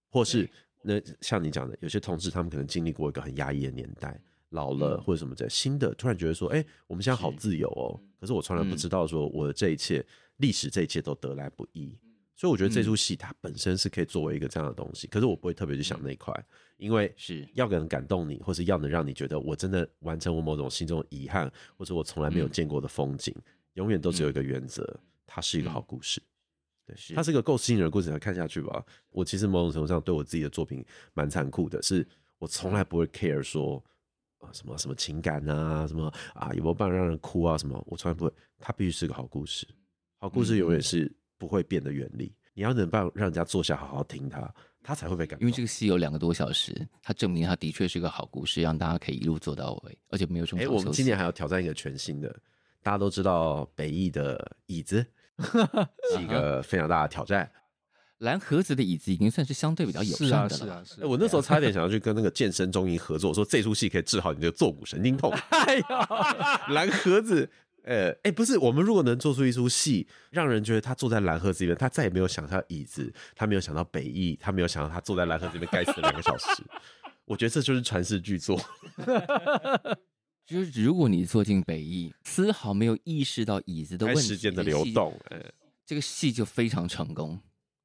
[0.09, 0.49] 或是
[0.81, 4.17] 那像你讲的，有些同志他们可能经历过一个很压抑的年代，
[4.51, 7.99] 老了或者什么的，新的突然觉得说，哎，我们现在好自由哦。
[8.17, 10.05] 可是我从来不知道说，我的这一切
[10.37, 11.97] 历史这一切都得来不易。
[12.39, 16.33] 所以我觉得这出戏它本身是可以作为一个这样的东西，可是我不会特别去想那一块，
[16.77, 23.35] 因为是要能感动你，或是要能让你觉得我真的完成我某种心中的遗憾，或者我从来没有见过的风景，
[23.73, 26.21] 永远都只有一个原则，它是一个好故事。
[26.85, 28.85] 对，它是一个够吸引人的故事，来看下去吧。
[29.09, 30.81] 我其实某种程度上对我自己的作品
[31.13, 33.83] 蛮残酷的，是我从来不会 care 说
[34.37, 38.31] 啊什么什么情感啊，什么啊有没有办法让人哭啊什么，我从来不会。
[38.59, 39.67] 它必须是个好故事，
[40.19, 41.13] 好故事永远是。
[41.39, 45.47] 不会变的原理，你要能办法让人家坐下好好听他，他才会被感动。
[45.47, 50.61] 因为这个戏有两个多小时，他证明他的确是一个好故事，让大家可以一路做到尾，而且没有什么。
[50.61, 52.29] 哎，我们今年还要挑战一个全新的，
[52.83, 55.05] 大家都知道北艺的椅子
[56.13, 57.49] 是一个非常大的挑战。
[58.17, 60.49] 蓝盒子的椅子已经算是相对比较友善的了。
[60.49, 61.07] 是啊，是啊，是啊。
[61.07, 65.31] 我那时候差点想要去跟那个健身中医合作，说这出戏可以治好你的坐骨神经痛。
[65.51, 67.49] 哎呦，蓝盒子。
[67.83, 76.63] 呃，哎，不是，我们如果能做出一出戏，让人觉得他坐在蓝盒子里面，他再也没有想到椅子，他没有想到北艺，他没有想到他坐在蓝盒子里面该死的两个小时，
[77.25, 78.59] 我觉得这就是传世巨作。
[80.45, 85.39] 就是如果你坐进北艺，丝毫没有意识到椅子的问题，时间的流动，哎，
[85.85, 87.39] 这个戏就非常成功，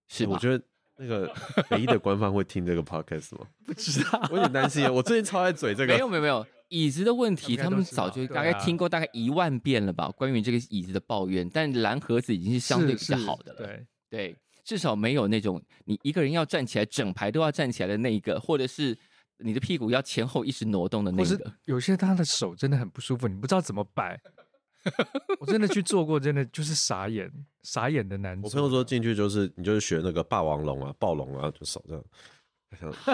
[0.08, 0.32] 是吧？
[0.32, 0.64] 我觉得
[0.96, 1.30] 那个
[1.68, 3.46] 北艺的官方会听这个 podcast 吗？
[3.66, 4.90] 不知道，我有点担心。
[4.90, 10.10] 我最近超爱嘴这个，没有没有没有椅子的问题，他们早就大概听过大概一万遍了吧？
[10.10, 18.98] 关于这个椅子的抱怨，但蓝盒子已经是相对比较好的了，对对，至少没有那种你一个人要站起来，整排都要站起来的那一个，或者是。
[19.38, 24.18] 你的屁股要前后一直挪动的那个，有些他的手真的很不舒服，你不知道怎么摆。
[25.40, 27.28] 我真的去做过，真的就是傻眼，
[27.64, 28.40] 傻眼的难。
[28.40, 32.04] 我朋友说进去就是你就是学那个霸王龙啊，暴龙啊，就手这样。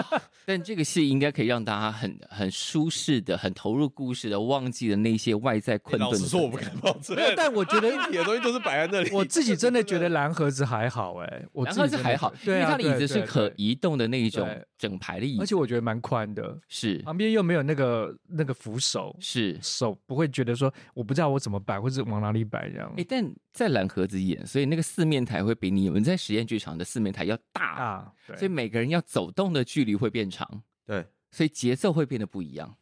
[0.45, 6.09] 但这个戏应该可以让大家很很舒适的、很投入故事的，忘记了那些外在困顿。
[6.09, 7.17] 老实说，我不敢保证。
[7.37, 9.11] 但我觉得 一体的东西都是摆在那里。
[9.11, 14.47] 我自己真的觉得 蓝盒子还好哎、欸，我蓝盒子还好，因为它的椅子是可移动的那一种
[14.77, 22.89] 整排的椅子，而且我觉得蛮宽的，是旁边又没有那个那个扶手，是手不会觉得说我不知道我怎么摆或者往哪里摆这样。
[22.91, 32.75] 哎、欸，但在蓝盒子演，所以那个四面台会比你们在实验剧场的四面台要大啊，所以每个人要走动的距离会变长，对，所以节奏会变得不一样。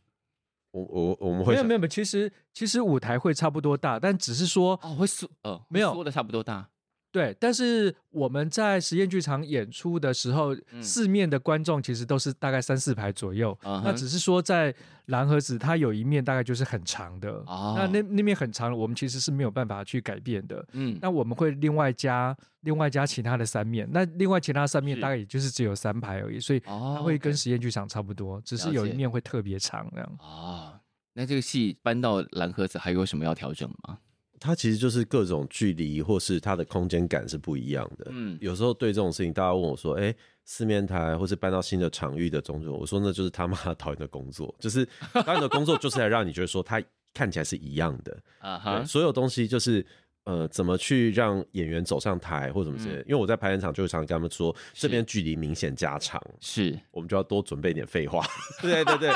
[0.72, 6.70] 我我我们会没有没有没有，其实其实舞台会差不多大，但只是说哦会缩呃没有缩的差不多大。
[7.12, 13.57] 对，但是我们在实验剧场演出的时候，嗯、四面的观众其实都是大概三四排左右。
[13.64, 13.82] Uh huh.
[13.86, 14.74] 那只是说在
[15.07, 17.32] 蓝盒子，它有一面大概就是很长的。
[17.47, 17.76] Oh.
[17.76, 20.64] 那那那面很长，我们其实是没有办法去改变的。
[20.74, 23.89] 嗯，那我们会另外加另外加其他的三面。
[23.91, 30.18] 那另外其他三面大概也就是只有三排而已，所以它会跟实验剧场差不多，oh, 只是有一面会特别长这样。
[30.20, 30.74] 啊，oh.
[31.14, 33.97] 那这个戏搬到蓝盒子还有什么要调整吗？
[34.39, 38.07] 它其实就是各种距离，或是它的空间感是不一样的。
[38.11, 40.15] 嗯，有时候对这种事情，大家问我说：“哎、欸，
[40.45, 46.81] 四面台，或是搬到新的场域的种种。”我说：“那就是他妈 讨厌的工作，就是讨厌的工作，就是来让你觉得说他
[47.13, 48.83] 看起来是一样的 啊哈。
[48.85, 49.85] 所有东西就是。”
[50.30, 53.01] 呃，怎么去让演员走上台或什么之类的？
[53.01, 58.23] 嗯、因为我在排练场就会常跟他们说，这边距离明显加长，是我们就要多准备点废话。
[58.61, 59.11] 对对对，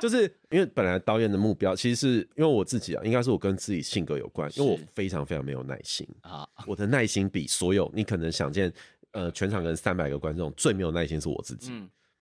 [0.00, 8.72] 就是因为本来导演的目标，其实是因为我自己啊，应该是我跟自己性格有关，因为我非常非常没有耐心啊，我的耐心比所有你可能想见，
[9.12, 11.70] 呃，全场跟三百个观众最没有耐心是我自己。
[11.70, 11.88] 嗯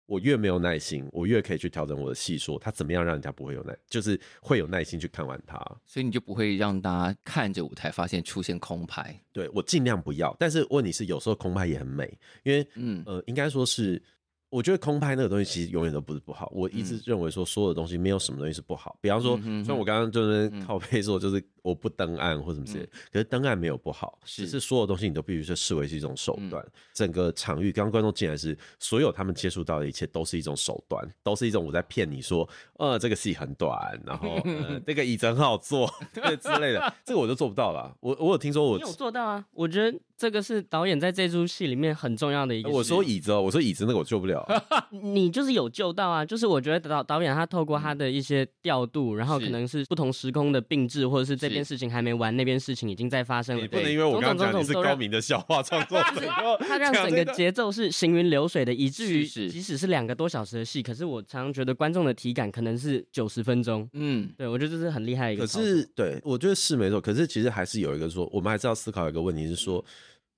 [0.08, 9.16] 我越没有耐心，我越可以去调整我的戏，说他怎么样让人家不会有耐，就是会有耐心去看完它，所以你就不会让大家看着舞台发现出现空拍。
[9.32, 14.02] 对，我尽量不要，但是问题是有时候空拍也很美，因为嗯呃，应该说是。
[14.50, 16.50] 我觉得空拍那个东西其实永远都不是不好。
[16.56, 18.98] 我一直认为说所有的东西没有什么东西是不好。
[19.02, 26.66] 比方说，像我刚刚就是靠背说，就是我不登岸或什么之类，可是登岸没有不好，只是所有东西你都必须是视为是一种手段。
[26.94, 34.40] 整个场域刚刚观众进来是所有他们接触到的一切都是一种手段，都是一种我在骗你说，呃，这个戏很短，然后
[34.88, 37.94] 那个椅子很好坐， 对之类的，这个我就做不到了。
[38.00, 40.00] 我我有听说我有做到啊，我觉得。
[40.18, 42.72] 这个是导演在这出戏里面很重要的一个。
[42.72, 44.44] 我说椅子哦，我说椅子那个我救不了。
[44.90, 53.62] 你就是有救到啊，就是我觉得导导演他透过他的一些调度，然后可能是不同时空的并置，或者是这边事情还没完，那边事情已经在发生了。
[53.62, 56.22] 你不能因为我刚刚讲你是高明的笑话创作者，
[56.68, 63.90] 他让整个节奏是行云流水的，以至于即使是两个多小时的戏，可是我常常觉得观众的体感可能是九十分钟。
[63.94, 65.46] 嗯，对，我觉得这是很厉害的一个。
[65.46, 67.02] 可是对，我觉得是没错。
[67.02, 69.84] 可是其实还是有一个说，我们还是要思考一个问题，是说。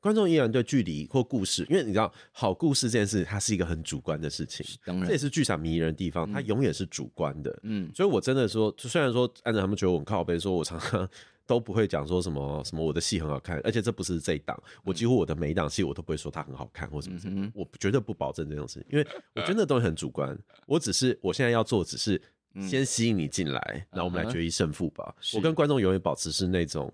[0.02, 7.60] 观众依然对距离或故事，因为你知道，好故事这件事，它是一个很主观的事情，当然，这也是剧场迷人的地方，它永远是主观的。
[7.64, 11.08] 嗯，所以我真的说，虽然说按照他们觉得我很靠背，说我常常
[11.46, 22.22] 都不会讲说什么什么我的戏很好看，而且这不是这一档，我几乎我的每一档戏我都不会说它很好看或什么什么，我绝对不保证这种事情，因为我真的东西很主观，我只是我现在要做，只是
[22.62, 25.14] 先吸引你进来，然后我们来决一胜负吧。
[25.34, 26.90] 我跟观众永远保持是那种。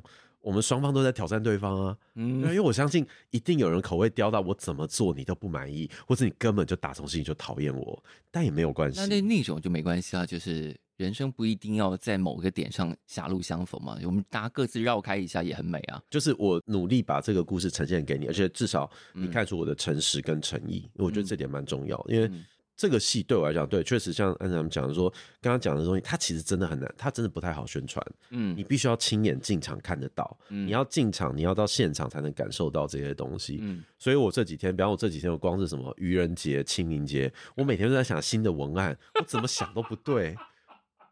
[0.46, 9.00] 我们双方都在挑战对方啊，嗯，因为我相信一定有人口味刁到我怎么做你都不满意，或者你根本就打从心里就讨厌我，但也没有关系。
[9.00, 16.00] 那那那种就没关系啊，就是人生不一定要在某个点上狭路相逢嘛，我们大家各自绕开一下也很美啊。
[16.12, 22.30] 就是我努力把这个故事呈现给你，而且至少你看出我的诚实跟诚意，嗯，我觉得这点蛮重要，因为。
[22.78, 25.10] 这个戏对我来讲，对，确实像按照他们讲的说，
[25.42, 28.06] 刚刚讲的东西，它其实真的很难，它真的不太好宣传。
[28.32, 33.60] 嗯，你必须要亲眼进场看得到，嗯，你要进场，你要到现场才能感受到这些东西。
[33.62, 40.36] 嗯，所以我这几天，比方我这几天，我光是什么愚人节、清明节，我每天都在想新的文案，我怎么想都不对。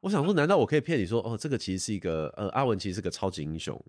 [0.01, 3.81] 我想说，难道我可以骗你说，哦，这个其实是一个，呃，阿文其实是个超级英雄，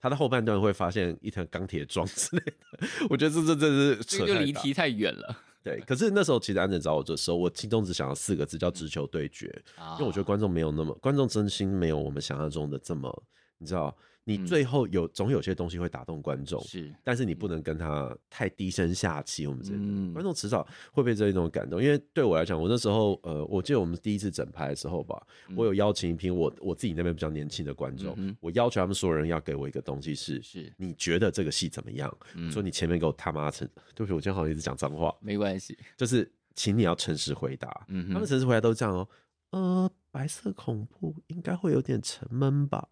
[0.00, 2.88] 他的后半段会发现一条钢铁桩之类的。
[3.08, 5.44] 我觉得这这这是扯，这就离题太远了。
[5.62, 9.46] 对，可是那时候其实安整找我的时候，我心中只想要四个字，叫直球对决，
[9.94, 13.22] 因为我觉得观众没有那么，观众真心没有我们想象中的这么，
[13.58, 13.96] 你知道。
[14.24, 19.46] 你最后有总有些东西会打动观众，是，但是你不能跟他太低声下气。
[19.46, 19.72] 我们这
[20.12, 21.82] 观众迟早会被这一种感动。
[21.82, 25.20] 因为对我来讲，我那时候呃，我记得我们第一次整排的时候吧，
[25.56, 32.14] 我有邀请一批我我自己那边比较年轻的观众，我要求他们所有人要给我一个东西，是是，你觉得这个戏怎么样？
[32.52, 37.68] 说你前面给我他妈诚，对不起，我今天好像一直讲脏话，没关系，就是请你要诚实回答。
[37.88, 39.08] 他们诚实回答都这样哦，
[39.50, 42.88] 呃，白色恐怖应该会有点沉闷吧，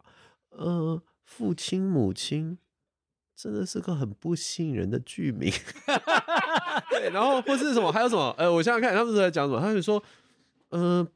[0.51, 1.01] 呃。
[1.29, 2.59] 父亲母亲
[3.37, 5.53] 真的是个很不吸引人的剧名，
[6.91, 8.35] 对，然后或是什么，还有什么？
[8.39, 9.61] 呃，我想想看，他们是在讲什么？
[9.61, 10.03] 他们说，
[10.70, 11.07] 呃，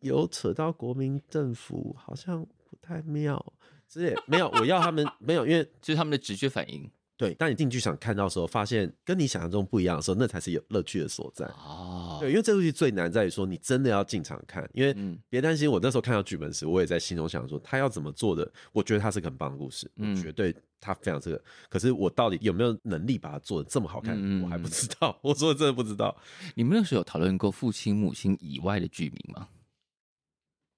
[0.00, 3.52] 有扯到国民政府，好像不太妙，
[3.88, 4.50] 之类没有。
[4.60, 6.90] 我要他们没有，因为这是他们的直觉反应。
[7.20, 11.44] 对，当你进剧场看到的时候，发现跟你想象中不一样的时候，那才是有乐趣的所在。
[11.48, 14.66] 哦，对，因为这部戏最难在于说，你真的要进场看。
[14.72, 14.96] 因为
[15.28, 18.50] 别担心，我那时候看到剧本时，我也在心中想说，他要怎么做的？
[18.72, 21.38] 我觉得他是个很棒的故事，嗯，绝对他非常这个。
[21.68, 24.14] 可是我到底有没有能力把它做的这么好看？
[24.16, 25.18] 嗯，我还不知道。
[25.20, 26.16] 我说的真的不知道。
[26.56, 29.48] 你们那时候有讨论过父亲母亲以外的剧名吗？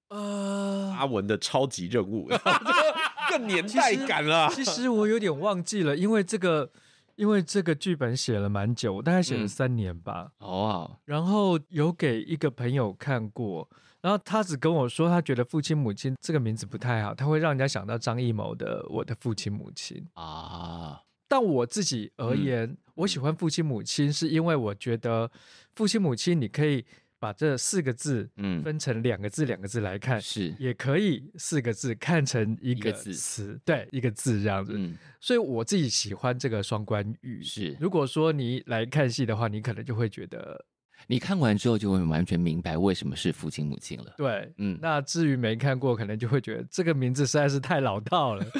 [0.08, 2.28] 呃，阿文的超级任务。
[3.32, 4.50] 更年代感了。
[4.50, 6.70] 其实我有点忘记了，因为这个，
[7.16, 10.32] 因为这个剧本写了蛮久，我大概写了三年吧。
[10.38, 13.68] 哦、嗯，然后有给一个朋友看过，
[14.02, 21.00] 然后他只跟我说，他觉得父亲母亲这个名字不太好，他会让人家想到张艺谋的《我的父亲母亲》啊。
[21.26, 25.30] 但我自己而言，嗯、我喜欢父亲母亲，是因为我觉得
[25.74, 26.84] 父亲母亲你可以。
[27.22, 34.72] 把这四个字嗯分成两个字两个字来看是，也可以四个字看成一个词，对，一个字这样子。
[34.76, 37.40] 嗯，所以我自己喜欢这个双关语。
[37.40, 40.64] 是，如果说你来看戏的话，你可能就会觉得，
[41.06, 44.12] 你看完之后就会完全明白为什么是父亲母亲了。
[44.16, 48.44] 对，嗯，那至于没看过，可能就会觉得这个名字实在是太老套了。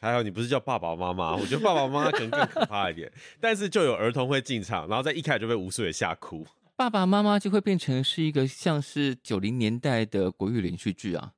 [0.00, 3.12] 还好你不是叫爸爸妈妈，我觉得爸爸妈妈可能更可怕一点。
[3.40, 6.46] 但是就有儿童会进场，然后在一开始就被吴书伟吓哭。
[6.78, 11.32] 爸爸妈妈就会变成是一个像是九零年代的国语连续剧啊。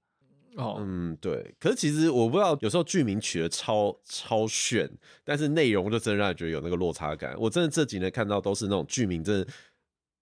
[0.57, 1.55] 哦，嗯，对。
[1.59, 4.87] 可是其实我不知道，有时候剧名取得超超炫，
[5.25, 7.35] 但是内容就真的让人觉得有那个落差感。
[7.39, 9.49] 我真的这几年看到都是那种剧名，真的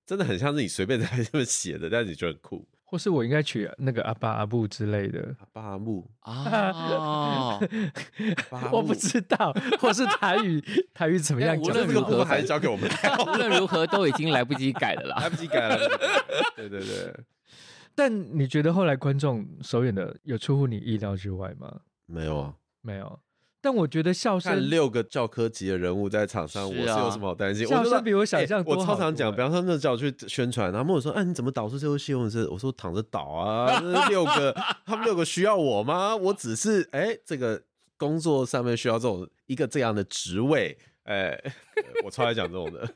[0.07, 2.65] 真的很像是你随便在这么写的，但是你觉得很酷。
[2.91, 7.59] 或是我应该取那个阿爸阿布之类的， 阿爸阿木啊，
[8.73, 10.59] 我不知道，或是台语
[10.95, 11.55] 台语怎么样？
[11.61, 12.89] 无论如何还是交给我们，
[13.27, 15.77] 无论如何都已经来不及改了啦，来不及改了。
[16.57, 17.15] 对对对，
[17.95, 21.81] 但你觉得后来观众首演的有出乎你意料之外吗？
[22.07, 23.21] 没有啊，没有。
[23.61, 27.67] 但我觉得笑声，看六个教科级的人物在场上，啊、我是有什么好担心？
[27.67, 28.79] 笑声比我想象多、欸。
[28.79, 34.55] 我超常讲，比方说那叫我去宣传，然后问我说：“哎、啊，你怎么导出这部戏？”我说：“我说躺着导啊，六个
[34.87, 36.15] 他们六个需要我吗？
[36.15, 37.61] 我只是哎、欸，这个
[37.97, 41.53] 工作上面需要这种一个这样的职位，哎、欸，
[42.05, 42.89] 我超爱讲这种的。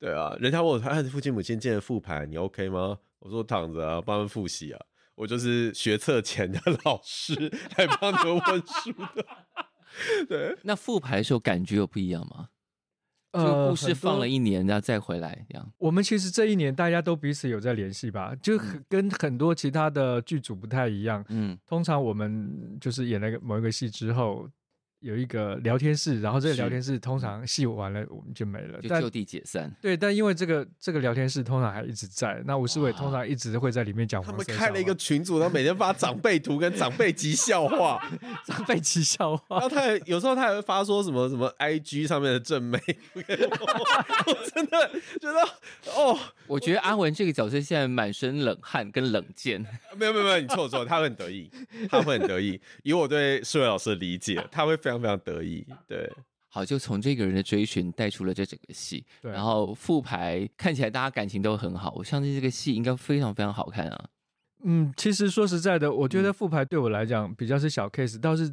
[0.00, 2.98] 对啊，人家问我他父亲母亲见复盘，你 OK 吗？
[3.20, 4.80] 我说躺着啊，帮他们复习啊，
[5.14, 7.34] 我就是学测前的 老师，
[7.76, 9.24] 来帮他们温书的。”
[10.28, 12.48] 对，那复排的时候感觉有不一样吗？
[13.32, 15.72] 呃，故事放了一年，然后再回来这样。
[15.78, 21.24] 我们其实这一年大家都彼此有在联系吧，就跟很多其他的剧组不太一样。
[21.28, 24.48] 嗯，通常我们就是演了某一个戏之后。
[25.00, 29.74] 有一个聊天室，然后这个聊天室通常戏完了我们就没了，就就地解散。
[29.80, 34.22] 对，但因为这个这个聊天室通常还一直在，那吴世伟通常一直会在里面讲。
[34.22, 37.98] 他们开了一个群组，然后每天发长辈图跟长辈级笑话，
[38.44, 39.44] 长辈级笑话。
[39.48, 42.78] 然后他还有时候他还会发说什么什么 IG 上面的正妹，
[43.16, 45.40] 我真的觉得
[45.96, 49.64] 哦，我觉得阿文这个角色现在满身冷汗跟冷箭。
[49.96, 51.50] 没有没有没有，你错错，他会很得意，
[51.88, 52.60] 他会很得意。
[52.82, 54.89] 以我对世伟老师的理解，他会非。
[54.90, 56.10] 非常非常得意，对，
[56.48, 64.08] 好，就从这个人的追寻带出了这整个戏，对然后复排看起来大家感情都很好，我相信这个戏应该非常非常好看啊。
[64.64, 68.52] 嗯，其实说实在的，我觉得复排对我来讲比较是小 case，倒是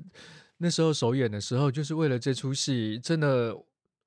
[0.58, 3.54] 那时候首演的时候，就是为了这出戏，真的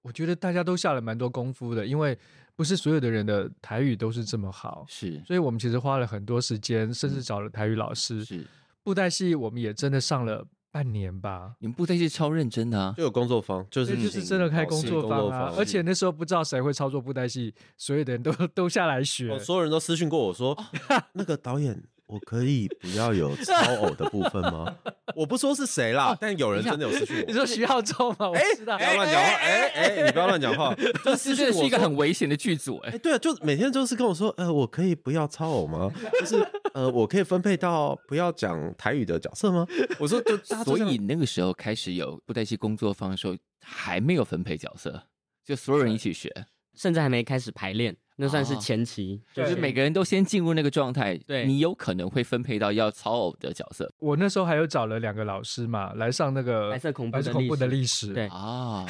[0.02, 2.16] 我觉得大家都下了蛮多功夫的，因为
[2.54, 8.46] 不是所有的人的台语都是这么好，是，所以我们其实花了很多时间，甚至找了台语老师，是
[8.82, 10.46] 布袋戏我们也真的上了。
[10.72, 20.56] 半年吧，你们布袋戏超认真的啊，就有工作坊，就是就是真的开工作坊啊，而且那时候不知道谁会操作布袋戏，所有的人都都下来学，所有人都私讯过我说，
[21.14, 24.76] 那个导演，我可以不要有 超偶的部分吗？
[25.14, 27.24] 我不说是谁啦，但有人真的有私讯我。
[27.28, 28.28] 你说徐浩洲吗？
[28.30, 29.30] 我知道，不要乱讲话！
[29.30, 30.74] 哎哎，你不要乱讲话。
[31.04, 32.78] 这私讯是一个很危险的剧组。
[32.78, 35.88] 哎，对啊，就每天都是跟我说，呃，我可以不要超偶吗？
[36.18, 36.36] 就是
[36.74, 39.64] 呃，我可以分配到不要讲台语的角色吗？
[40.00, 45.04] 我说，就所以那个时候开始有布袋戏工作坊的时候，还没有分配角色，
[45.44, 46.32] 就所有人一起学，
[46.74, 47.96] 甚至还没开始排练。
[48.20, 53.90] 那算是前期，就是每个人都先进入那个状态，对，你有可能会分配到要操偶的角色。
[53.98, 58.84] 我那时候还有找了两个老师嘛，来上那个白色恐怖的恐怖的历史，对啊，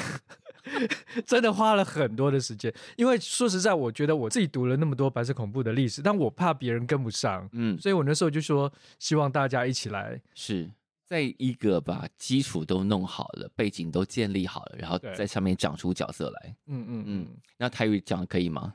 [1.25, 2.73] 真的花了很多的时间。
[2.97, 10.69] 因为说实在，我觉得我自己读了那么多白色恐怖的历史，但我怕别人跟不上，嗯，所以我那时候就说，希望大家一起来，是
[11.05, 16.55] 在一个把基础都弄好了，背景都建立好了，然后在上面长出角色来。
[16.67, 17.27] 嗯嗯嗯，
[17.57, 18.73] 那台语讲的可以吗？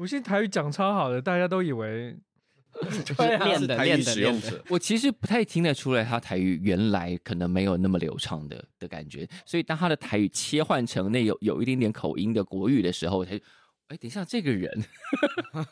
[0.00, 2.16] 古信台语讲超好的，大家都以为
[3.18, 4.64] 对啊，是台语使用者。
[4.70, 9.28] 我其实不太听得出来，他台语原来可能没有那么流畅的的感觉。
[9.44, 13.44] 所以当他的台语切换成那有有一点点口音的国语的时候，他就
[13.88, 14.72] 哎，等一下，这个人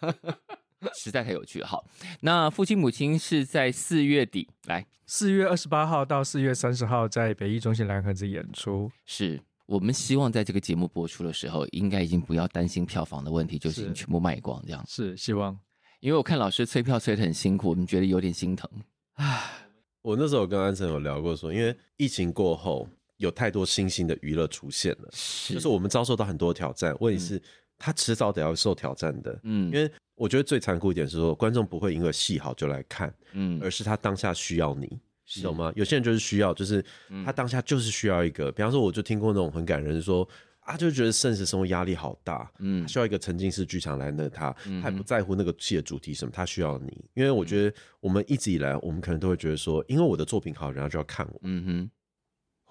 [0.94, 1.66] 实在太有趣了。
[1.66, 1.86] 好，
[2.20, 9.40] 那父亲母亲是在四月底来，四月二十八号到四月三十号在北艺中心蓝盒子演出，是。
[9.68, 14.82] 我们希望在这个节目播出的时候，应该已经不要担心票房的问题，就是已经全部卖光这样。
[14.88, 15.54] 是希望，
[16.00, 18.66] 因为我看老师催票催得很辛苦，我们觉得有点心疼。
[19.16, 19.68] 唉，
[20.00, 22.88] 我那时候跟安森有聊过说，因为疫情过后
[23.18, 26.96] 有太多新兴的娱乐出现了，是就是我们遭受到很多挑战。
[26.98, 27.42] 问题是，
[27.76, 29.38] 他迟早得要受挑战的。
[29.42, 34.98] 嗯，因为我觉得最残酷一点是说，观众不会因为戏好就来看，嗯，而是他当下需要你。
[35.36, 35.72] 你懂吗？
[35.76, 36.84] 有些人就是需要，就是
[37.24, 40.28] 他当下就是需要一个，嗯、比方说，我就听过那种很感人说，说
[40.60, 51.90] 啊，就觉得现实生活压力好大，嗯，他需要一个沉浸式剧场来那他，嗯、他也不在乎那个戏的主题什么，他需要你，因为我觉得我们一直以来，我们可能都会觉得说，因为我的作品好，人家就要看我，嗯哼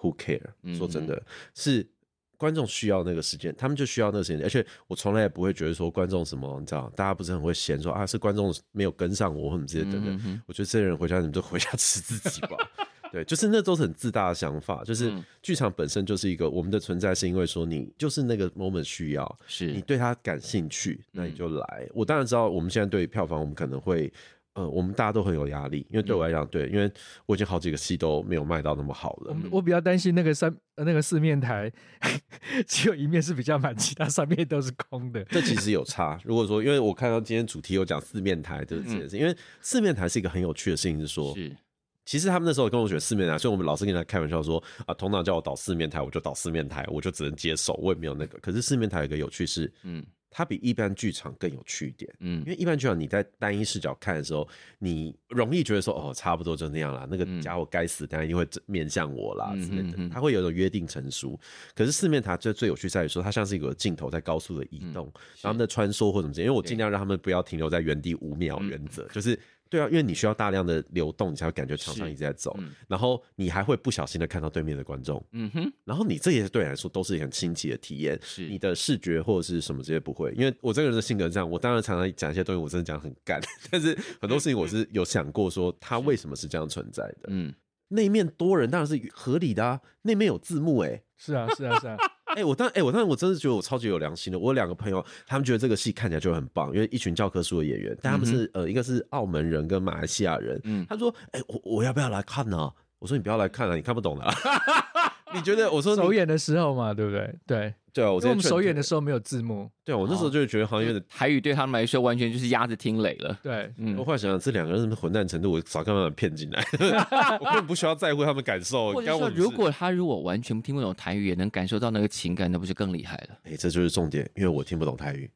[0.00, 0.76] ，Who care？
[0.76, 1.90] 说真的，嗯、是。
[2.38, 10.06] 观众需要那个时间，他们就需要那个时间，而且我从来也不会觉得说观众什么，你知道，大家不是很会嫌说啊，是观众没有跟上我，或者这些等等。
[10.06, 12.56] 嗯、哼我觉得这些人回家你们就回家吃自己吧。
[13.10, 14.84] 对，就是那都是很自大的想法。
[14.84, 15.12] 就是
[15.42, 21.80] 剧场本身就是一个我们的存在，是因为说你就是那个 moment 需要，是你对他感兴趣，那你就来。
[21.82, 24.12] 嗯、我当然知道我们现在对票房，我们可能会。
[24.58, 26.90] 呃，我们大家都很有压力，因为对我来讲，对，因为
[27.26, 29.36] 我已经好几个戏都没有卖到那么好了。
[29.52, 31.70] 我比较担心那个三那个四面台，
[32.66, 35.22] 只有一面是比较满，其他三面都是空的。
[35.26, 36.18] 这其 实有差。
[36.24, 41.56] 如果说，因为我看到今天主题有讲四面台这件事，因为四面台是一个很有趣的事情，是说，是
[42.04, 48.36] 其实他们那时候跟我选四面台，所以我们老师跟他开玩笑说啊，通常叫我导四面台，我就导四面台，我就只能接手，我也没有那个。
[48.40, 50.04] 可是四面台有一个有趣是，嗯。
[50.30, 54.46] 它比一般剧场更有趣一点，嗯，因为一般剧场你在单一视角看的时候，
[54.78, 61.38] 你容易觉得说，哦，差不多就那样啦，那个家伙该死，当然一定会面向我啦之类的，它会有一种约定成熟。
[61.74, 69.38] 可是四面塔最最有趣在于说，它像是一个镜头在高速的移动，然后的穿梭或者怎么样，因为我尽量让他们不要停留在原地五秒原则，就是。
[69.70, 78.46] 对啊，因为你需要大量的流动，你才会感觉场上一直在走，嗯、然后你还会不小心的看到对面的观众，嗯哼，然后你这些对你来说都是很新奇的体验，是。
[78.48, 83.40] 你的视觉或者是什么这些不会，因为我这个人的性格是这样，我当然常常讲一些东西，我真的讲很干，
[83.70, 87.54] 但是很多事情我是有想过说它为什么是这样存在的，嗯，
[87.88, 91.96] 那面多人当然是合理的啊，那面有字幕哎、欸，是啊是啊是啊。
[92.38, 94.38] 哎、欸，我当哎、欸，我当时我真的觉得我超级有良心的。
[94.38, 100.60] 我有两个朋友，他们觉得这个戏看起来就很棒，因为一群教科书的演员，但他们是、嗯、呃，一个是澳门人跟马来西亚人。
[100.62, 102.70] 嗯，他说：“哎、欸，我我要不要来看呢？”
[103.00, 104.24] 我说：“你不要来看了，你看不懂的。”
[105.34, 107.34] 你觉得我说首演的时候嘛，对不对？
[107.46, 109.68] 对对啊，我们首演的时候没有字幕。
[109.84, 113.36] 对啊，我那时候就觉得好像有点台语对他们来说完全就是鸭子听雷了。
[113.42, 116.64] 对，嗯，我后来想想，这两个人是不是混蛋程度，我早干嘛骗进来？
[117.40, 118.92] 我根本不需要在乎他们感受。
[118.92, 123.38] 或者说，如果他如果完全听不懂台语，也能感受到那个情感，那不是更厉害了？
[123.44, 125.30] 哎，这就是重点，因为我听不懂台语。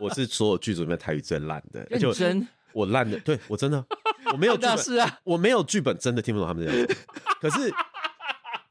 [0.00, 3.84] 我是所有剧组里面台语最烂的，认真，我烂的，对我真的
[4.32, 6.88] 我没有 剧本，是啊，我没有剧本，真的听不懂他们这样。
[7.40, 7.72] 可是。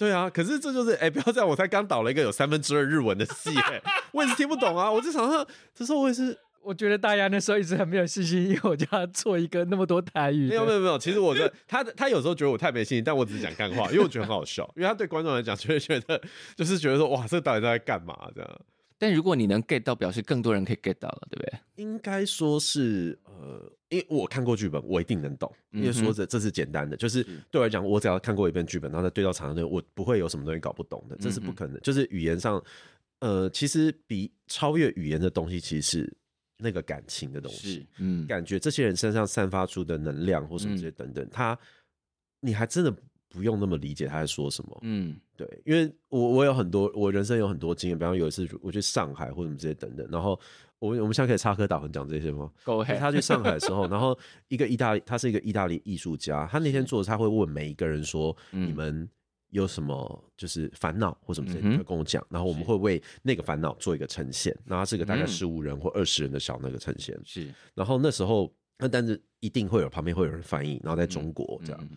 [0.04, 1.47] 对啊，可是这就是哎，不要这样！
[1.47, 3.82] 我才刚导了一个有三分之二日文的戏， 哎，
[4.12, 4.91] 我也是听不懂啊！
[4.91, 10.49] 我就想说，这时候我也是， 我觉得大家那时候一直很没有信心，因为我就要做一个那么多台语。
[10.49, 16.22] 没有没有没有，其实我觉得他他有时候觉得我太没信心，但我只是讲干话，因为我觉得很好笑，因为他对观众来讲，就会觉得
[16.56, 18.62] 就是觉得说，哇，这个导演在干嘛这样？
[19.04, 21.60] 但如果你能 get 到，表示更多人可以 get 到了，对不对？
[21.76, 25.54] 应该说是，呃，因为我看过剧本，我一定能懂。
[25.72, 31.78] 因为说着这是简单的，就是对我来讲，我只要看过一遍剧本，然后再对到场上，我不会有什么东西搞不懂的，这是不可能。
[31.82, 32.64] 就是语言上，
[33.20, 36.18] 呃，其实比超越语言的东西，其实是
[36.60, 37.86] 那个感情的东西。
[37.97, 41.60] 嗯，感觉这些人身上散发出的能量或什么这些等等，他
[42.39, 42.95] 你还真的
[43.34, 44.80] 不用那么理解他在说什么。
[44.84, 50.40] 嗯，对，因为我我有很多我人生有很多经验，比方有一次我去上海或者什么这些等等，然后
[50.78, 52.50] 我我们现在可以插科打诨讲这些吗。
[52.86, 54.18] 他去上海的时候， 然后
[54.48, 59.10] 一个意大利，他是一个意大利艺术家，他那天做的他会问每一个人说，嗯、你们。
[59.54, 64.52] 有什么就是烦恼或什么之类的，会跟我讲，然后我们会为那个烦恼做一个呈现。
[64.66, 67.16] 然后是个大概十五人或二十人的小那个呈现。
[67.24, 67.54] 是。
[67.76, 71.90] 然后那时候，那但是一定会有旁边会有人翻译，然后在中国这样。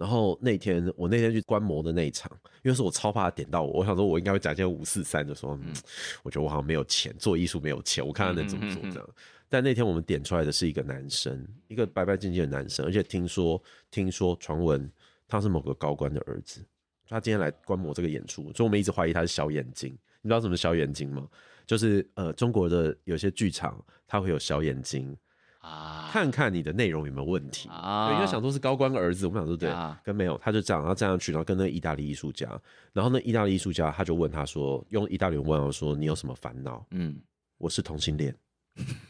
[0.00, 2.32] 然后那天我那天去观摩的那一场，
[2.62, 5.74] 因为是我超怕他点到我，我想说我应该会讲一些五四三的说，嗯，
[6.22, 9.08] 我觉得我好像没有钱做艺术，没有钱，我看他能怎么做这样。
[9.46, 14.90] 但那天我们点出来的是一个男生，一个白白净净的男生，而且听说听说传闻
[15.28, 16.64] 他是某个高官的儿子。
[17.06, 19.92] 他今天来观摩这个演出，所以我们一直怀疑他是小眼睛。
[20.22, 21.28] 你知道什么小眼睛吗？
[21.66, 25.14] 就是呃，中国的有些剧场，他会有小眼睛
[25.60, 28.12] 啊，看看你的内容有没有问题啊。
[28.14, 32.48] 因为想说是高官儿子，我们想说对，跟没有，他就这样，然后站上去，然后跟那个意大利艺术家，
[32.92, 36.84] 然后那意大利艺术家他就问他说，用意大利文问他说，你有什么烦恼？
[36.90, 37.20] 嗯，
[37.58, 38.34] 我是同性恋。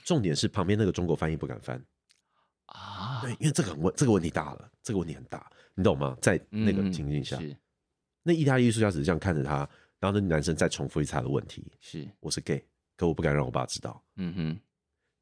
[0.04, 1.80] 重点是旁边那个中国翻译不敢翻
[2.66, 6.16] 啊，对，因为这个问这个问题大了，这个问题很大，你懂吗？
[6.20, 7.38] 在那个情境下。
[8.22, 9.58] 那意大利艺术家只是这样看着他，
[9.98, 12.62] 然后那男生再重复一次他的问题：是，我是 gay，
[12.96, 14.02] 可我不敢让我爸知道。
[14.16, 14.60] 嗯哼，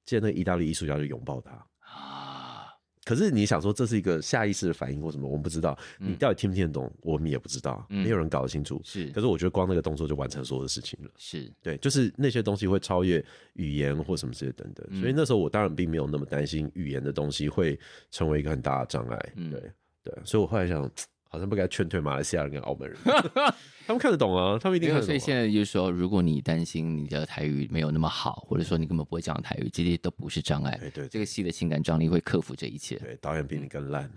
[0.09, 1.51] 接着那意大利艺术家就拥抱他
[1.81, 2.73] 啊。
[3.05, 5.29] 可是你想说这是一个下意识的反应或什么？
[5.29, 6.91] 我们不知道，你到底听不听得懂？
[7.03, 8.81] 我们也不知道，没有人搞得清楚。
[8.83, 11.11] 是，可是我觉得光那个动作就完成所有的事情了。
[11.19, 15.01] 是对，就是那些东西会超越语言或什么之类等等。
[15.01, 17.79] 所以那时候我当然并没有那么担心语言的东西会
[18.11, 19.33] 成为一个很大的障碍。
[19.51, 19.61] 对
[20.03, 20.91] 对，所以我后来想。
[21.29, 22.99] 好像不该劝退马来西亚人跟澳门人，
[23.87, 25.07] 他们看得懂啊，他们一定看得懂。
[25.07, 30.77] 所以现在就是说，如果你担心你的台语没有那么好，或者说你根本不会讲台语，这些都不是障碍。
[30.81, 32.97] 对，对对，这个戏的情感张力会克服这一切。
[32.97, 34.11] 对，导演比你更烂，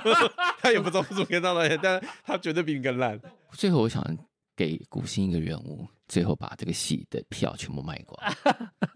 [0.58, 3.20] 他也不知道怎么跟导演，但他绝对比你更烂。
[3.52, 4.02] 最后，我想
[4.56, 8.34] 给古新一个任务，最后把这个戏的票全部卖光。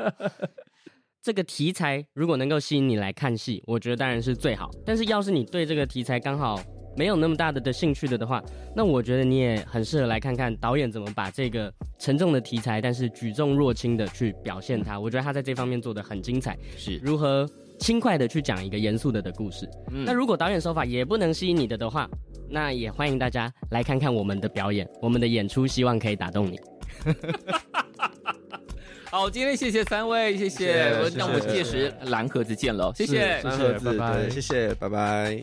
[1.20, 4.70] 这个题材如果能够吸引你来看戏，我觉得当然是最好。
[4.86, 6.58] 但是要是你对这个题材刚好
[6.98, 8.42] 没有那么大的的兴趣的的话，
[8.74, 14.98] 那我觉得你也很适合来看看导演怎么把这个沉重的题材，但是举重若轻的去表现它。
[14.98, 16.98] 我觉得他在这方面做的很精彩，是。
[17.00, 19.68] 如何轻快的去讲一个严肃的的故事。
[19.92, 22.10] 嗯，那如果导演手法也不能吸引你的的话，
[22.50, 26.58] 那也欢迎大家来看看我们的表演，我们的演出，希望可以打动你。
[29.04, 35.42] 好，今天谢谢三位，谢谢，那我们届时蓝盒子见喽，谢谢，蓝盒子，拜拜，谢谢，拜拜。